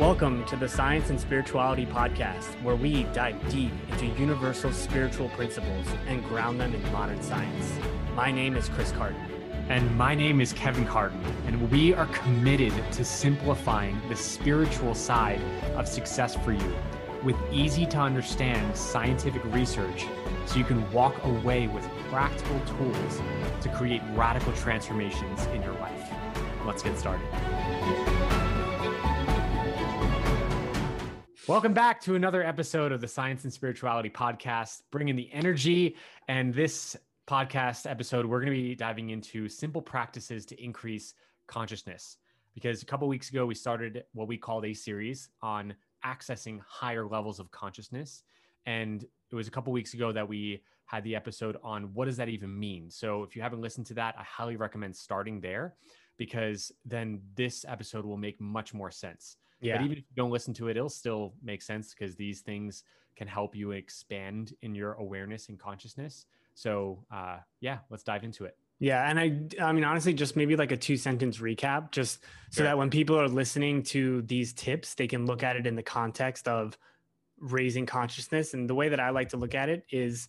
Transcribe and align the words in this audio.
Welcome 0.00 0.44
to 0.46 0.56
the 0.56 0.68
Science 0.68 1.10
and 1.10 1.20
Spirituality 1.20 1.86
Podcast, 1.86 2.60
where 2.64 2.74
we 2.74 3.04
dive 3.14 3.36
deep 3.48 3.70
into 3.90 4.06
universal 4.20 4.72
spiritual 4.72 5.28
principles 5.28 5.86
and 6.08 6.24
ground 6.24 6.60
them 6.60 6.74
in 6.74 6.92
modern 6.92 7.22
science. 7.22 7.72
My 8.16 8.32
name 8.32 8.56
is 8.56 8.68
Chris 8.68 8.90
Carton. 8.90 9.20
And 9.68 9.96
my 9.96 10.12
name 10.12 10.40
is 10.40 10.52
Kevin 10.52 10.84
Carton, 10.84 11.24
and 11.46 11.70
we 11.70 11.94
are 11.94 12.06
committed 12.06 12.72
to 12.90 13.04
simplifying 13.04 13.96
the 14.08 14.16
spiritual 14.16 14.96
side 14.96 15.40
of 15.76 15.86
success 15.86 16.34
for 16.34 16.50
you 16.50 16.76
with 17.22 17.36
easy 17.52 17.86
to 17.86 17.98
understand 17.98 18.76
scientific 18.76 19.44
research 19.54 20.06
so 20.44 20.58
you 20.58 20.64
can 20.64 20.90
walk 20.90 21.24
away 21.24 21.68
with 21.68 21.84
practical 22.10 22.58
tools 22.60 23.22
to 23.60 23.68
create 23.68 24.02
radical 24.14 24.52
transformations 24.54 25.46
in 25.54 25.62
your 25.62 25.74
life. 25.74 26.10
Let's 26.66 26.82
get 26.82 26.98
started. 26.98 28.23
Welcome 31.46 31.74
back 31.74 32.00
to 32.02 32.14
another 32.14 32.42
episode 32.42 32.90
of 32.90 33.02
the 33.02 33.06
Science 33.06 33.44
and 33.44 33.52
Spirituality 33.52 34.08
Podcast, 34.08 34.80
bringing 34.90 35.14
the 35.14 35.30
energy. 35.30 35.94
And 36.26 36.54
this 36.54 36.96
podcast 37.28 37.88
episode, 37.88 38.24
we're 38.24 38.40
going 38.40 38.54
to 38.54 38.58
be 38.58 38.74
diving 38.74 39.10
into 39.10 39.50
simple 39.50 39.82
practices 39.82 40.46
to 40.46 40.64
increase 40.64 41.12
consciousness. 41.46 42.16
Because 42.54 42.82
a 42.82 42.86
couple 42.86 43.06
weeks 43.08 43.28
ago, 43.28 43.44
we 43.44 43.54
started 43.54 44.04
what 44.14 44.26
we 44.26 44.38
called 44.38 44.64
a 44.64 44.72
series 44.72 45.28
on 45.42 45.74
accessing 46.02 46.60
higher 46.66 47.06
levels 47.06 47.38
of 47.38 47.50
consciousness. 47.50 48.22
And 48.64 49.04
it 49.30 49.34
was 49.34 49.46
a 49.46 49.50
couple 49.50 49.70
weeks 49.70 49.92
ago 49.92 50.12
that 50.12 50.26
we 50.26 50.62
had 50.86 51.04
the 51.04 51.14
episode 51.14 51.58
on 51.62 51.92
what 51.92 52.06
does 52.06 52.16
that 52.16 52.30
even 52.30 52.58
mean. 52.58 52.90
So 52.90 53.22
if 53.22 53.36
you 53.36 53.42
haven't 53.42 53.60
listened 53.60 53.84
to 53.88 53.94
that, 53.94 54.14
I 54.18 54.22
highly 54.22 54.56
recommend 54.56 54.96
starting 54.96 55.42
there 55.42 55.74
because 56.16 56.72
then 56.86 57.20
this 57.34 57.66
episode 57.68 58.06
will 58.06 58.16
make 58.16 58.40
much 58.40 58.72
more 58.72 58.90
sense. 58.90 59.36
Yeah. 59.60 59.76
But 59.76 59.84
even 59.84 59.98
if 59.98 60.04
you 60.04 60.16
don't 60.16 60.30
listen 60.30 60.54
to 60.54 60.68
it, 60.68 60.76
it'll 60.76 60.88
still 60.88 61.34
make 61.42 61.62
sense 61.62 61.94
because 61.94 62.16
these 62.16 62.40
things 62.40 62.84
can 63.16 63.28
help 63.28 63.54
you 63.54 63.70
expand 63.70 64.52
in 64.62 64.74
your 64.74 64.94
awareness 64.94 65.48
and 65.48 65.58
consciousness. 65.58 66.26
So, 66.54 67.04
uh, 67.12 67.38
yeah, 67.60 67.78
let's 67.90 68.02
dive 68.02 68.24
into 68.24 68.44
it. 68.44 68.56
Yeah, 68.80 69.08
and 69.08 69.18
I, 69.18 69.64
I 69.64 69.72
mean, 69.72 69.84
honestly, 69.84 70.14
just 70.14 70.36
maybe 70.36 70.56
like 70.56 70.72
a 70.72 70.76
two 70.76 70.96
sentence 70.96 71.38
recap, 71.38 71.92
just 71.92 72.22
so 72.50 72.58
sure. 72.58 72.64
that 72.64 72.76
when 72.76 72.90
people 72.90 73.18
are 73.18 73.28
listening 73.28 73.82
to 73.84 74.22
these 74.22 74.52
tips, 74.52 74.94
they 74.94 75.06
can 75.06 75.26
look 75.26 75.42
at 75.42 75.56
it 75.56 75.66
in 75.66 75.76
the 75.76 75.82
context 75.82 76.48
of 76.48 76.76
raising 77.38 77.86
consciousness. 77.86 78.52
And 78.52 78.68
the 78.68 78.74
way 78.74 78.88
that 78.88 79.00
I 79.00 79.10
like 79.10 79.30
to 79.30 79.36
look 79.36 79.54
at 79.54 79.68
it 79.68 79.84
is, 79.90 80.28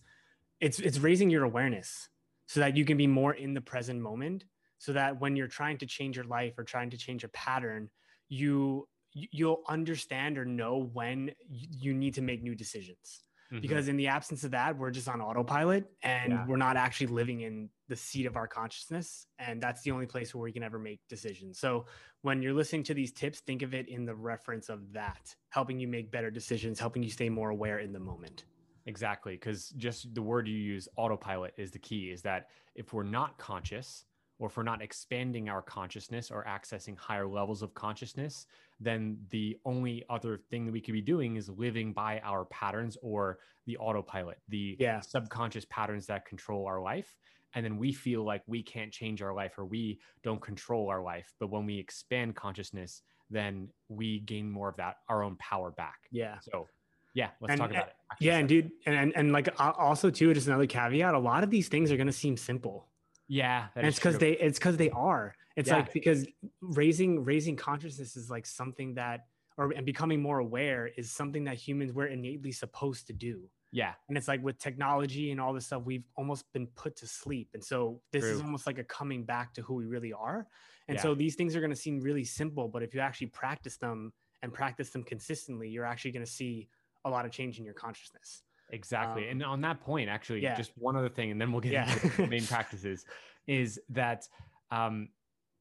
it's 0.60 0.78
it's 0.78 0.98
raising 0.98 1.28
your 1.28 1.44
awareness 1.44 2.08
so 2.46 2.60
that 2.60 2.76
you 2.76 2.84
can 2.84 2.96
be 2.96 3.06
more 3.06 3.34
in 3.34 3.52
the 3.52 3.60
present 3.60 4.00
moment, 4.00 4.44
so 4.78 4.92
that 4.92 5.20
when 5.20 5.36
you're 5.36 5.48
trying 5.48 5.78
to 5.78 5.86
change 5.86 6.16
your 6.16 6.24
life 6.26 6.54
or 6.56 6.64
trying 6.64 6.90
to 6.90 6.96
change 6.96 7.24
a 7.24 7.28
pattern, 7.28 7.90
you 8.28 8.88
you'll 9.16 9.62
understand 9.68 10.36
or 10.38 10.44
know 10.44 10.90
when 10.92 11.32
you 11.48 11.94
need 11.94 12.14
to 12.14 12.22
make 12.22 12.42
new 12.42 12.54
decisions. 12.54 13.22
Mm-hmm. 13.52 13.60
Because 13.60 13.86
in 13.86 13.96
the 13.96 14.08
absence 14.08 14.42
of 14.42 14.50
that, 14.50 14.76
we're 14.76 14.90
just 14.90 15.08
on 15.08 15.20
autopilot 15.20 15.84
and 16.02 16.32
yeah. 16.32 16.44
we're 16.46 16.56
not 16.56 16.76
actually 16.76 17.06
living 17.06 17.42
in 17.42 17.70
the 17.88 17.94
seat 17.94 18.26
of 18.26 18.36
our 18.36 18.48
consciousness. 18.48 19.26
And 19.38 19.62
that's 19.62 19.82
the 19.82 19.92
only 19.92 20.06
place 20.06 20.34
where 20.34 20.42
we 20.42 20.50
can 20.50 20.64
ever 20.64 20.78
make 20.78 21.00
decisions. 21.08 21.58
So 21.58 21.86
when 22.22 22.42
you're 22.42 22.54
listening 22.54 22.82
to 22.84 22.94
these 22.94 23.12
tips, 23.12 23.40
think 23.40 23.62
of 23.62 23.72
it 23.72 23.88
in 23.88 24.04
the 24.04 24.14
reference 24.14 24.68
of 24.68 24.92
that, 24.92 25.34
helping 25.50 25.78
you 25.78 25.86
make 25.86 26.10
better 26.10 26.30
decisions, 26.30 26.80
helping 26.80 27.04
you 27.04 27.10
stay 27.10 27.28
more 27.28 27.50
aware 27.50 27.78
in 27.78 27.92
the 27.92 28.00
moment. 28.00 28.44
Exactly. 28.86 29.34
Because 29.34 29.68
just 29.70 30.12
the 30.14 30.22
word 30.22 30.48
you 30.48 30.56
use, 30.56 30.88
autopilot, 30.96 31.54
is 31.56 31.70
the 31.70 31.78
key. 31.78 32.10
Is 32.10 32.22
that 32.22 32.48
if 32.74 32.92
we're 32.92 33.04
not 33.04 33.38
conscious, 33.38 34.04
or 34.38 34.48
if 34.48 34.56
we're 34.56 34.62
not 34.62 34.82
expanding 34.82 35.48
our 35.48 35.62
consciousness 35.62 36.30
or 36.30 36.44
accessing 36.44 36.96
higher 36.98 37.26
levels 37.26 37.62
of 37.62 37.74
consciousness, 37.74 38.46
then 38.80 39.18
the 39.30 39.58
only 39.64 40.04
other 40.10 40.38
thing 40.50 40.66
that 40.66 40.72
we 40.72 40.80
could 40.80 40.92
be 40.92 41.00
doing 41.00 41.36
is 41.36 41.48
living 41.48 41.92
by 41.92 42.20
our 42.20 42.44
patterns 42.46 42.96
or 43.02 43.38
the 43.66 43.76
autopilot, 43.78 44.38
the 44.48 44.76
yeah. 44.78 45.00
subconscious 45.00 45.64
patterns 45.70 46.06
that 46.06 46.26
control 46.26 46.66
our 46.66 46.80
life. 46.80 47.16
And 47.54 47.64
then 47.64 47.78
we 47.78 47.92
feel 47.92 48.22
like 48.22 48.42
we 48.46 48.62
can't 48.62 48.92
change 48.92 49.22
our 49.22 49.32
life 49.32 49.58
or 49.58 49.64
we 49.64 49.98
don't 50.22 50.42
control 50.42 50.90
our 50.90 51.02
life. 51.02 51.32
But 51.40 51.50
when 51.50 51.64
we 51.64 51.78
expand 51.78 52.36
consciousness, 52.36 53.02
then 53.30 53.68
we 53.88 54.20
gain 54.20 54.50
more 54.50 54.68
of 54.68 54.76
that, 54.76 54.96
our 55.08 55.22
own 55.22 55.36
power 55.36 55.70
back. 55.70 56.00
Yeah. 56.10 56.38
So 56.40 56.68
yeah, 57.14 57.30
let's 57.40 57.52
and, 57.52 57.60
talk 57.60 57.70
about 57.70 57.88
it. 57.88 57.94
Yeah, 58.20 58.36
and 58.36 58.46
dude, 58.46 58.70
and, 58.84 58.94
and 58.94 59.12
and 59.16 59.32
like 59.32 59.48
also 59.58 60.10
too, 60.10 60.34
just 60.34 60.48
another 60.48 60.66
caveat. 60.66 61.14
A 61.14 61.18
lot 61.18 61.42
of 61.42 61.50
these 61.50 61.68
things 61.68 61.90
are 61.90 61.96
going 61.96 62.08
to 62.08 62.12
seem 62.12 62.36
simple. 62.36 62.88
Yeah, 63.28 63.66
and 63.74 63.86
it's 63.86 63.98
because 63.98 64.18
they 64.18 64.32
it's 64.32 64.58
because 64.58 64.76
they 64.76 64.90
are. 64.90 65.34
It's 65.56 65.68
yeah. 65.68 65.76
like 65.76 65.92
because 65.92 66.26
raising 66.60 67.24
raising 67.24 67.56
consciousness 67.56 68.16
is 68.16 68.30
like 68.30 68.46
something 68.46 68.94
that 68.94 69.26
or 69.56 69.72
and 69.72 69.86
becoming 69.86 70.20
more 70.20 70.38
aware 70.38 70.90
is 70.96 71.10
something 71.10 71.44
that 71.44 71.56
humans 71.56 71.92
we're 71.92 72.06
innately 72.06 72.52
supposed 72.52 73.06
to 73.08 73.12
do. 73.12 73.48
Yeah. 73.72 73.92
And 74.08 74.16
it's 74.16 74.28
like 74.28 74.42
with 74.42 74.58
technology 74.58 75.32
and 75.32 75.40
all 75.40 75.52
this 75.52 75.66
stuff, 75.66 75.82
we've 75.84 76.04
almost 76.16 76.50
been 76.52 76.66
put 76.68 76.96
to 76.96 77.06
sleep. 77.06 77.50
And 77.54 77.62
so 77.62 78.00
this 78.12 78.22
True. 78.22 78.32
is 78.32 78.40
almost 78.40 78.66
like 78.66 78.78
a 78.78 78.84
coming 78.84 79.24
back 79.24 79.52
to 79.54 79.62
who 79.62 79.74
we 79.74 79.86
really 79.86 80.12
are. 80.12 80.46
And 80.88 80.96
yeah. 80.96 81.02
so 81.02 81.14
these 81.14 81.34
things 81.34 81.56
are 81.56 81.60
going 81.60 81.72
to 81.72 81.76
seem 81.76 82.00
really 82.00 82.24
simple, 82.24 82.68
but 82.68 82.82
if 82.82 82.94
you 82.94 83.00
actually 83.00 83.28
practice 83.28 83.76
them 83.76 84.12
and 84.42 84.52
practice 84.52 84.90
them 84.90 85.02
consistently, 85.02 85.68
you're 85.68 85.84
actually 85.84 86.12
going 86.12 86.24
to 86.24 86.30
see 86.30 86.68
a 87.04 87.10
lot 87.10 87.24
of 87.24 87.32
change 87.32 87.58
in 87.58 87.64
your 87.64 87.74
consciousness. 87.74 88.42
Exactly. 88.70 89.24
Um, 89.24 89.30
and 89.30 89.44
on 89.44 89.60
that 89.62 89.80
point, 89.80 90.08
actually, 90.08 90.42
yeah. 90.42 90.56
just 90.56 90.72
one 90.76 90.96
other 90.96 91.08
thing, 91.08 91.30
and 91.30 91.40
then 91.40 91.52
we'll 91.52 91.60
get 91.60 91.72
yeah. 91.72 91.92
into 91.92 92.16
the 92.16 92.26
main 92.26 92.46
practices, 92.46 93.04
is 93.46 93.80
that 93.90 94.26
um, 94.70 95.08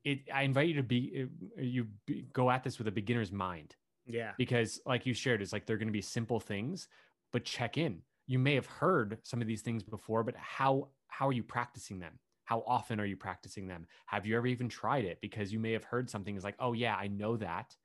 it. 0.04 0.20
I 0.34 0.44
invite 0.44 0.68
you 0.68 0.76
to 0.76 0.84
be 0.84 1.28
uh, 1.58 1.62
you 1.62 1.88
be, 2.06 2.26
go 2.34 2.50
at 2.50 2.64
this 2.64 2.78
with 2.78 2.88
a 2.88 2.92
beginner's 2.92 3.32
mind. 3.32 3.76
Yeah. 4.08 4.32
Because, 4.38 4.80
like 4.86 5.06
you 5.06 5.14
shared, 5.14 5.42
it's 5.42 5.54
like 5.54 5.66
they're 5.66 5.78
going 5.78 5.88
to 5.88 5.94
be 5.94 6.02
simple 6.02 6.40
things, 6.40 6.88
but 7.32 7.44
check 7.44 7.78
in. 7.78 8.02
You 8.28 8.40
may 8.40 8.56
have 8.56 8.66
heard 8.66 9.18
some 9.24 9.42
of 9.42 9.48
these 9.48 9.62
things 9.62 9.84
before, 9.84 10.24
but 10.24 10.36
how 10.38 10.90
how 11.08 11.28
are 11.28 11.34
you 11.34 11.44
practicing 11.44 12.00
them? 12.00 12.20
How 12.46 12.64
often 12.68 13.00
are 13.00 13.06
you 13.06 13.18
practicing 13.18 13.68
them? 13.68 13.88
Have 14.06 14.26
you 14.26 14.38
ever 14.38 14.48
even 14.48 14.70
tried 14.70 15.06
it? 15.06 15.20
Because 15.22 15.52
you 15.52 15.60
may 15.60 15.72
have 15.72 15.84
heard 15.84 16.10
something 16.10 16.36
is 16.36 16.44
like, 16.44 16.56
oh 16.60 16.74
yeah, 16.74 16.96
I 16.96 17.08
know 17.08 17.38
that, 17.38 17.76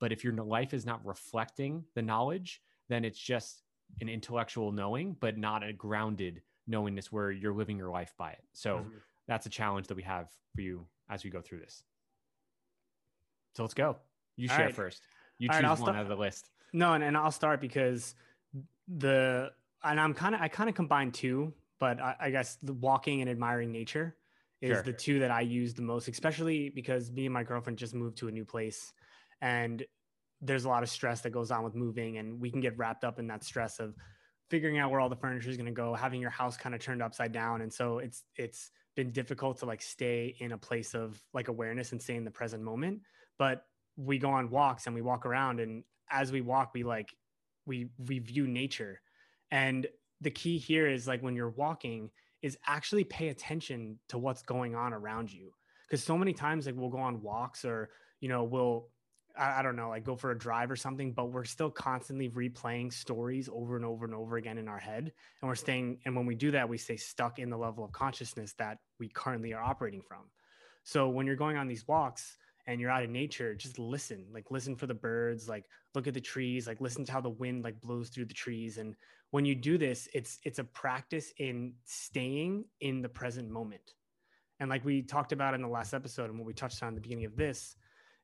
but 0.00 0.12
if 0.12 0.24
your 0.24 0.32
life 0.34 0.74
is 0.74 0.84
not 0.84 1.04
reflecting 1.04 1.84
the 1.94 2.02
knowledge, 2.02 2.60
then 2.88 3.04
it's 3.04 3.18
just 3.18 3.62
an 4.00 4.08
intellectual 4.08 4.72
knowing, 4.72 5.16
but 5.20 5.38
not 5.38 5.62
a 5.62 5.72
grounded 5.72 6.42
knowingness 6.66 7.10
where 7.10 7.30
you're 7.30 7.54
living 7.54 7.76
your 7.76 7.90
life 7.90 8.14
by 8.16 8.30
it. 8.30 8.44
So 8.52 8.76
mm-hmm. 8.76 8.88
that's 9.26 9.46
a 9.46 9.50
challenge 9.50 9.88
that 9.88 9.96
we 9.96 10.02
have 10.02 10.28
for 10.54 10.62
you 10.62 10.86
as 11.08 11.24
we 11.24 11.30
go 11.30 11.40
through 11.40 11.60
this. 11.60 11.82
So 13.56 13.62
let's 13.62 13.74
go. 13.74 13.96
You 14.36 14.48
share 14.48 14.66
right. 14.66 14.74
first. 14.74 15.02
You 15.38 15.48
choose 15.48 15.62
right, 15.62 15.68
one 15.68 15.76
start. 15.76 15.96
out 15.96 16.02
of 16.02 16.08
the 16.08 16.16
list. 16.16 16.50
No, 16.72 16.92
and, 16.92 17.02
and 17.02 17.16
I'll 17.16 17.32
start 17.32 17.60
because 17.60 18.14
the 18.88 19.50
and 19.82 20.00
I'm 20.00 20.14
kind 20.14 20.34
of 20.34 20.40
I 20.40 20.48
kind 20.48 20.68
of 20.68 20.74
combine 20.74 21.10
two, 21.10 21.52
but 21.78 22.00
I, 22.00 22.14
I, 22.20 22.30
guess 22.30 22.58
the 22.62 22.74
walking 22.74 23.20
and 23.20 23.30
admiring 23.30 23.72
nature 23.72 24.14
is 24.60 24.70
sure. 24.70 24.82
the 24.82 24.92
two 24.92 25.20
that 25.20 25.30
I 25.30 25.40
use 25.40 25.74
the 25.74 25.82
most, 25.82 26.08
especially 26.08 26.68
because 26.68 27.10
me 27.10 27.26
and 27.26 27.32
my 27.32 27.42
girlfriend 27.42 27.78
just 27.78 27.94
moved 27.94 28.18
to 28.18 28.28
a 28.28 28.30
new 28.30 28.44
place, 28.44 28.92
and 29.40 29.84
there's 30.40 30.64
a 30.64 30.68
lot 30.68 30.82
of 30.82 30.88
stress 30.88 31.20
that 31.22 31.30
goes 31.30 31.50
on 31.50 31.62
with 31.62 31.74
moving 31.74 32.18
and 32.18 32.40
we 32.40 32.50
can 32.50 32.60
get 32.60 32.76
wrapped 32.78 33.04
up 33.04 33.18
in 33.18 33.26
that 33.26 33.44
stress 33.44 33.78
of 33.78 33.94
figuring 34.48 34.78
out 34.78 34.90
where 34.90 35.00
all 35.00 35.08
the 35.08 35.16
furniture 35.16 35.50
is 35.50 35.56
going 35.56 35.66
to 35.66 35.72
go 35.72 35.94
having 35.94 36.20
your 36.20 36.30
house 36.30 36.56
kind 36.56 36.74
of 36.74 36.80
turned 36.80 37.02
upside 37.02 37.32
down. 37.32 37.62
And 37.62 37.72
so 37.72 37.98
it's 37.98 38.24
it's 38.36 38.70
been 38.96 39.12
difficult 39.12 39.58
to 39.58 39.66
like 39.66 39.80
stay 39.80 40.34
in 40.40 40.52
a 40.52 40.58
place 40.58 40.94
of 40.94 41.22
like 41.32 41.48
awareness 41.48 41.92
and 41.92 42.02
stay 42.02 42.16
in 42.16 42.24
the 42.24 42.30
present 42.30 42.62
moment. 42.62 43.00
But 43.38 43.64
we 43.96 44.18
go 44.18 44.30
on 44.30 44.50
walks 44.50 44.86
and 44.86 44.94
we 44.94 45.02
walk 45.02 45.26
around 45.26 45.60
and 45.60 45.84
as 46.10 46.32
we 46.32 46.40
walk 46.40 46.72
we 46.74 46.82
like 46.82 47.14
we 47.66 47.90
we 47.98 48.18
view 48.18 48.46
nature. 48.46 49.00
And 49.50 49.86
the 50.20 50.30
key 50.30 50.58
here 50.58 50.86
is 50.86 51.06
like 51.06 51.22
when 51.22 51.36
you're 51.36 51.50
walking 51.50 52.10
is 52.42 52.56
actually 52.66 53.04
pay 53.04 53.28
attention 53.28 53.98
to 54.08 54.18
what's 54.18 54.42
going 54.42 54.74
on 54.74 54.92
around 54.92 55.32
you. 55.32 55.52
Because 55.86 56.02
so 56.02 56.16
many 56.16 56.32
times 56.32 56.66
like 56.66 56.76
we'll 56.76 56.88
go 56.88 56.98
on 56.98 57.22
walks 57.22 57.64
or 57.64 57.90
you 58.20 58.28
know 58.28 58.44
we'll 58.44 58.88
I, 59.38 59.62
don't 59.62 59.76
know, 59.76 59.88
like 59.88 60.04
go 60.04 60.16
for 60.16 60.30
a 60.30 60.38
drive 60.38 60.70
or 60.70 60.76
something, 60.76 61.12
but 61.12 61.30
we're 61.30 61.44
still 61.44 61.70
constantly 61.70 62.28
replaying 62.28 62.92
stories 62.92 63.48
over 63.52 63.76
and 63.76 63.84
over 63.84 64.04
and 64.04 64.14
over 64.14 64.36
again 64.36 64.58
in 64.58 64.68
our 64.68 64.78
head. 64.78 65.12
And 65.40 65.48
we're 65.48 65.54
staying, 65.54 65.98
and 66.04 66.14
when 66.14 66.26
we 66.26 66.34
do 66.34 66.50
that, 66.52 66.68
we 66.68 66.78
stay 66.78 66.96
stuck 66.96 67.38
in 67.38 67.50
the 67.50 67.56
level 67.56 67.84
of 67.84 67.92
consciousness 67.92 68.54
that 68.58 68.78
we 68.98 69.08
currently 69.08 69.54
are 69.54 69.62
operating 69.62 70.02
from. 70.02 70.24
So 70.84 71.08
when 71.08 71.26
you're 71.26 71.36
going 71.36 71.56
on 71.56 71.68
these 71.68 71.86
walks 71.86 72.36
and 72.66 72.80
you're 72.80 72.90
out 72.90 73.02
in 73.02 73.12
nature, 73.12 73.54
just 73.54 73.78
listen, 73.78 74.26
like 74.32 74.50
listen 74.50 74.76
for 74.76 74.86
the 74.86 74.94
birds, 74.94 75.48
like 75.48 75.66
look 75.94 76.06
at 76.06 76.14
the 76.14 76.20
trees, 76.20 76.66
like 76.66 76.80
listen 76.80 77.04
to 77.04 77.12
how 77.12 77.20
the 77.20 77.30
wind 77.30 77.64
like 77.64 77.80
blows 77.80 78.08
through 78.08 78.26
the 78.26 78.34
trees. 78.34 78.78
And 78.78 78.96
when 79.30 79.44
you 79.44 79.54
do 79.54 79.78
this, 79.78 80.08
it's 80.14 80.38
it's 80.44 80.58
a 80.58 80.64
practice 80.64 81.32
in 81.38 81.74
staying 81.84 82.64
in 82.80 83.02
the 83.02 83.08
present 83.08 83.50
moment. 83.50 83.94
And 84.58 84.68
like 84.68 84.84
we 84.84 85.02
talked 85.02 85.32
about 85.32 85.54
in 85.54 85.62
the 85.62 85.68
last 85.68 85.94
episode 85.94 86.28
and 86.30 86.38
what 86.38 86.46
we 86.46 86.52
touched 86.52 86.82
on 86.82 86.90
at 86.90 86.94
the 86.94 87.00
beginning 87.00 87.24
of 87.24 87.36
this, 87.36 87.76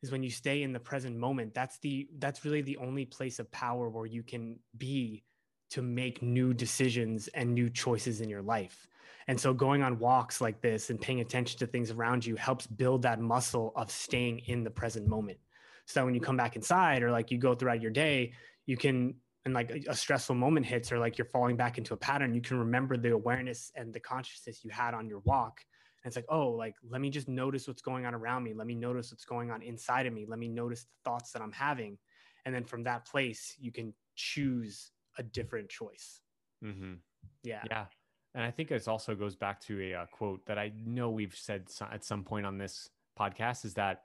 is 0.07 0.13
when 0.13 0.23
you 0.23 0.31
stay 0.31 0.63
in 0.63 0.73
the 0.73 0.81
present 0.81 1.17
moment 1.17 1.53
that's 1.53 1.79
the 1.79 2.09
that's 2.19 2.45
really 2.45 2.63
the 2.63 2.77
only 2.77 3.05
place 3.05 3.39
of 3.39 3.51
power 3.51 3.89
where 3.89 4.07
you 4.07 4.23
can 4.23 4.59
be 4.79 5.25
to 5.71 5.83
make 5.83 6.23
new 6.23 6.55
decisions 6.55 7.29
and 7.29 7.53
new 7.53 7.69
choices 7.69 8.21
in 8.21 8.29
your 8.29 8.43
life. 8.43 8.87
And 9.27 9.39
so 9.39 9.53
going 9.53 9.83
on 9.83 9.99
walks 9.99 10.41
like 10.41 10.61
this 10.61 10.91
and 10.91 11.01
paying 11.01 11.21
attention 11.21 11.59
to 11.59 11.67
things 11.67 11.91
around 11.91 12.25
you 12.25 12.37
helps 12.37 12.69
build 12.69 13.03
that 13.03 13.21
muscle 13.21 13.73
of 13.75 13.91
staying 13.91 14.43
in 14.47 14.63
the 14.63 14.71
present 14.71 15.09
moment. 15.09 15.39
So 15.87 16.05
when 16.05 16.15
you 16.15 16.21
come 16.21 16.37
back 16.37 16.55
inside 16.55 17.03
or 17.03 17.11
like 17.11 17.33
you 17.33 17.39
go 17.39 17.55
throughout 17.55 17.83
your 17.83 17.91
day 17.91 18.33
you 18.67 18.77
can 18.77 19.15
and 19.45 19.55
like 19.55 19.71
a 19.89 19.95
stressful 19.95 20.35
moment 20.35 20.67
hits 20.67 20.91
or 20.91 20.99
like 20.99 21.19
you're 21.19 21.27
falling 21.27 21.57
back 21.57 21.79
into 21.79 21.95
a 21.95 21.97
pattern 21.97 22.35
you 22.35 22.41
can 22.41 22.59
remember 22.59 22.97
the 22.97 23.13
awareness 23.13 23.71
and 23.77 23.95
the 23.95 24.01
consciousness 24.01 24.65
you 24.65 24.71
had 24.71 24.93
on 24.93 25.09
your 25.09 25.21
walk 25.21 25.61
and 26.07 26.11
it's 26.11 26.17
like 26.17 26.25
oh 26.29 26.51
like 26.51 26.77
let 26.89 27.01
me 27.01 27.11
just 27.11 27.27
notice 27.27 27.67
what's 27.67 27.83
going 27.83 28.07
on 28.07 28.15
around 28.15 28.45
me 28.45 28.55
let 28.55 28.69
me 28.69 28.77
notice 28.77 29.11
what's 29.11 29.25
going 29.25 29.51
on 29.51 29.61
inside 29.61 30.07
of 30.07 30.13
me 30.13 30.25
let 30.25 30.39
me 30.39 30.47
notice 30.47 30.85
the 30.85 31.11
thoughts 31.11 31.33
that 31.33 31.43
i'm 31.43 31.51
having 31.51 31.99
and 32.45 32.55
then 32.55 32.63
from 32.65 32.85
that 32.85 33.05
place 33.05 33.57
you 33.59 33.73
can 33.73 33.93
choose 34.15 34.93
a 35.19 35.23
different 35.23 35.69
choice 35.69 36.21
Mm-hmm. 36.65 36.95
yeah 37.43 37.63
Yeah. 37.69 37.87
And 38.35 38.45
I 38.45 38.51
think 38.51 38.71
it 38.71 38.87
also 38.89 39.15
goes 39.15 39.35
back 39.35 39.61
to 39.63 39.81
a, 39.81 39.95
uh 39.95 40.07
quote 40.07 40.47
that 40.47 40.59
I 40.59 40.73
know 40.87 41.11
we've 41.11 41.35
said 41.35 41.69
so- 41.69 41.89
at 41.93 42.05
some 42.05 42.23
point 42.25 42.47
on 42.47 42.57
this 42.57 42.89
podcast 43.19 43.65
is 43.65 43.75
that 43.75 44.05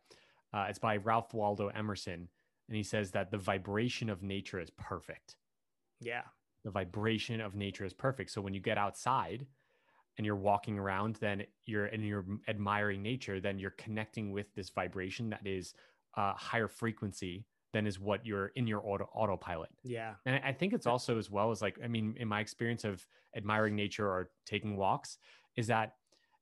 uh, 0.53 0.65
it's 0.69 0.79
by 0.79 0.97
Ralph 0.97 1.33
Waldo 1.33 1.67
Emerson. 1.69 2.27
And 2.67 2.75
he 2.75 2.83
says 2.83 3.11
that 3.11 3.31
the 3.31 3.37
vibration 3.37 4.09
of 4.09 4.21
nature 4.23 4.59
is 4.59 4.69
perfect. 4.71 5.35
yeah 6.01 6.23
The 6.65 6.71
vibration 6.71 7.39
of 7.41 7.55
nature 7.55 7.85
is 7.85 7.93
perfect. 7.93 8.31
So 8.31 8.41
when 8.41 8.53
you 8.53 8.59
get 8.61 8.77
outside 8.77 9.47
and 10.17 10.25
you're 10.25 10.35
walking 10.35 10.77
around, 10.77 11.15
then 11.15 11.43
you're 11.65 11.85
and 11.85 12.05
you're 12.05 12.25
admiring 12.47 13.01
nature, 13.01 13.39
then 13.39 13.59
you're 13.59 13.71
connecting 13.71 14.31
with 14.31 14.53
this 14.55 14.69
vibration 14.69 15.29
that 15.29 15.45
is 15.45 15.73
uh, 16.17 16.33
higher 16.33 16.67
frequency 16.67 17.45
than 17.73 17.87
is 17.87 17.99
what 17.99 18.25
you're 18.25 18.47
in 18.47 18.67
your 18.67 18.85
auto 18.85 19.05
autopilot. 19.13 19.69
yeah 19.83 20.15
And 20.25 20.43
I- 20.43 20.53
think 20.53 20.73
it's 20.73 20.85
also 20.85 21.17
as 21.17 21.29
well 21.31 21.51
as 21.51 21.61
like, 21.61 21.79
I 21.83 21.87
mean, 21.87 22.15
in 22.17 22.27
my 22.27 22.41
experience 22.41 22.83
of 22.83 23.07
admiring 23.35 23.75
nature 23.75 24.07
or 24.07 24.31
taking 24.45 24.75
walks, 24.77 25.17
is 25.55 25.67
that 25.67 25.95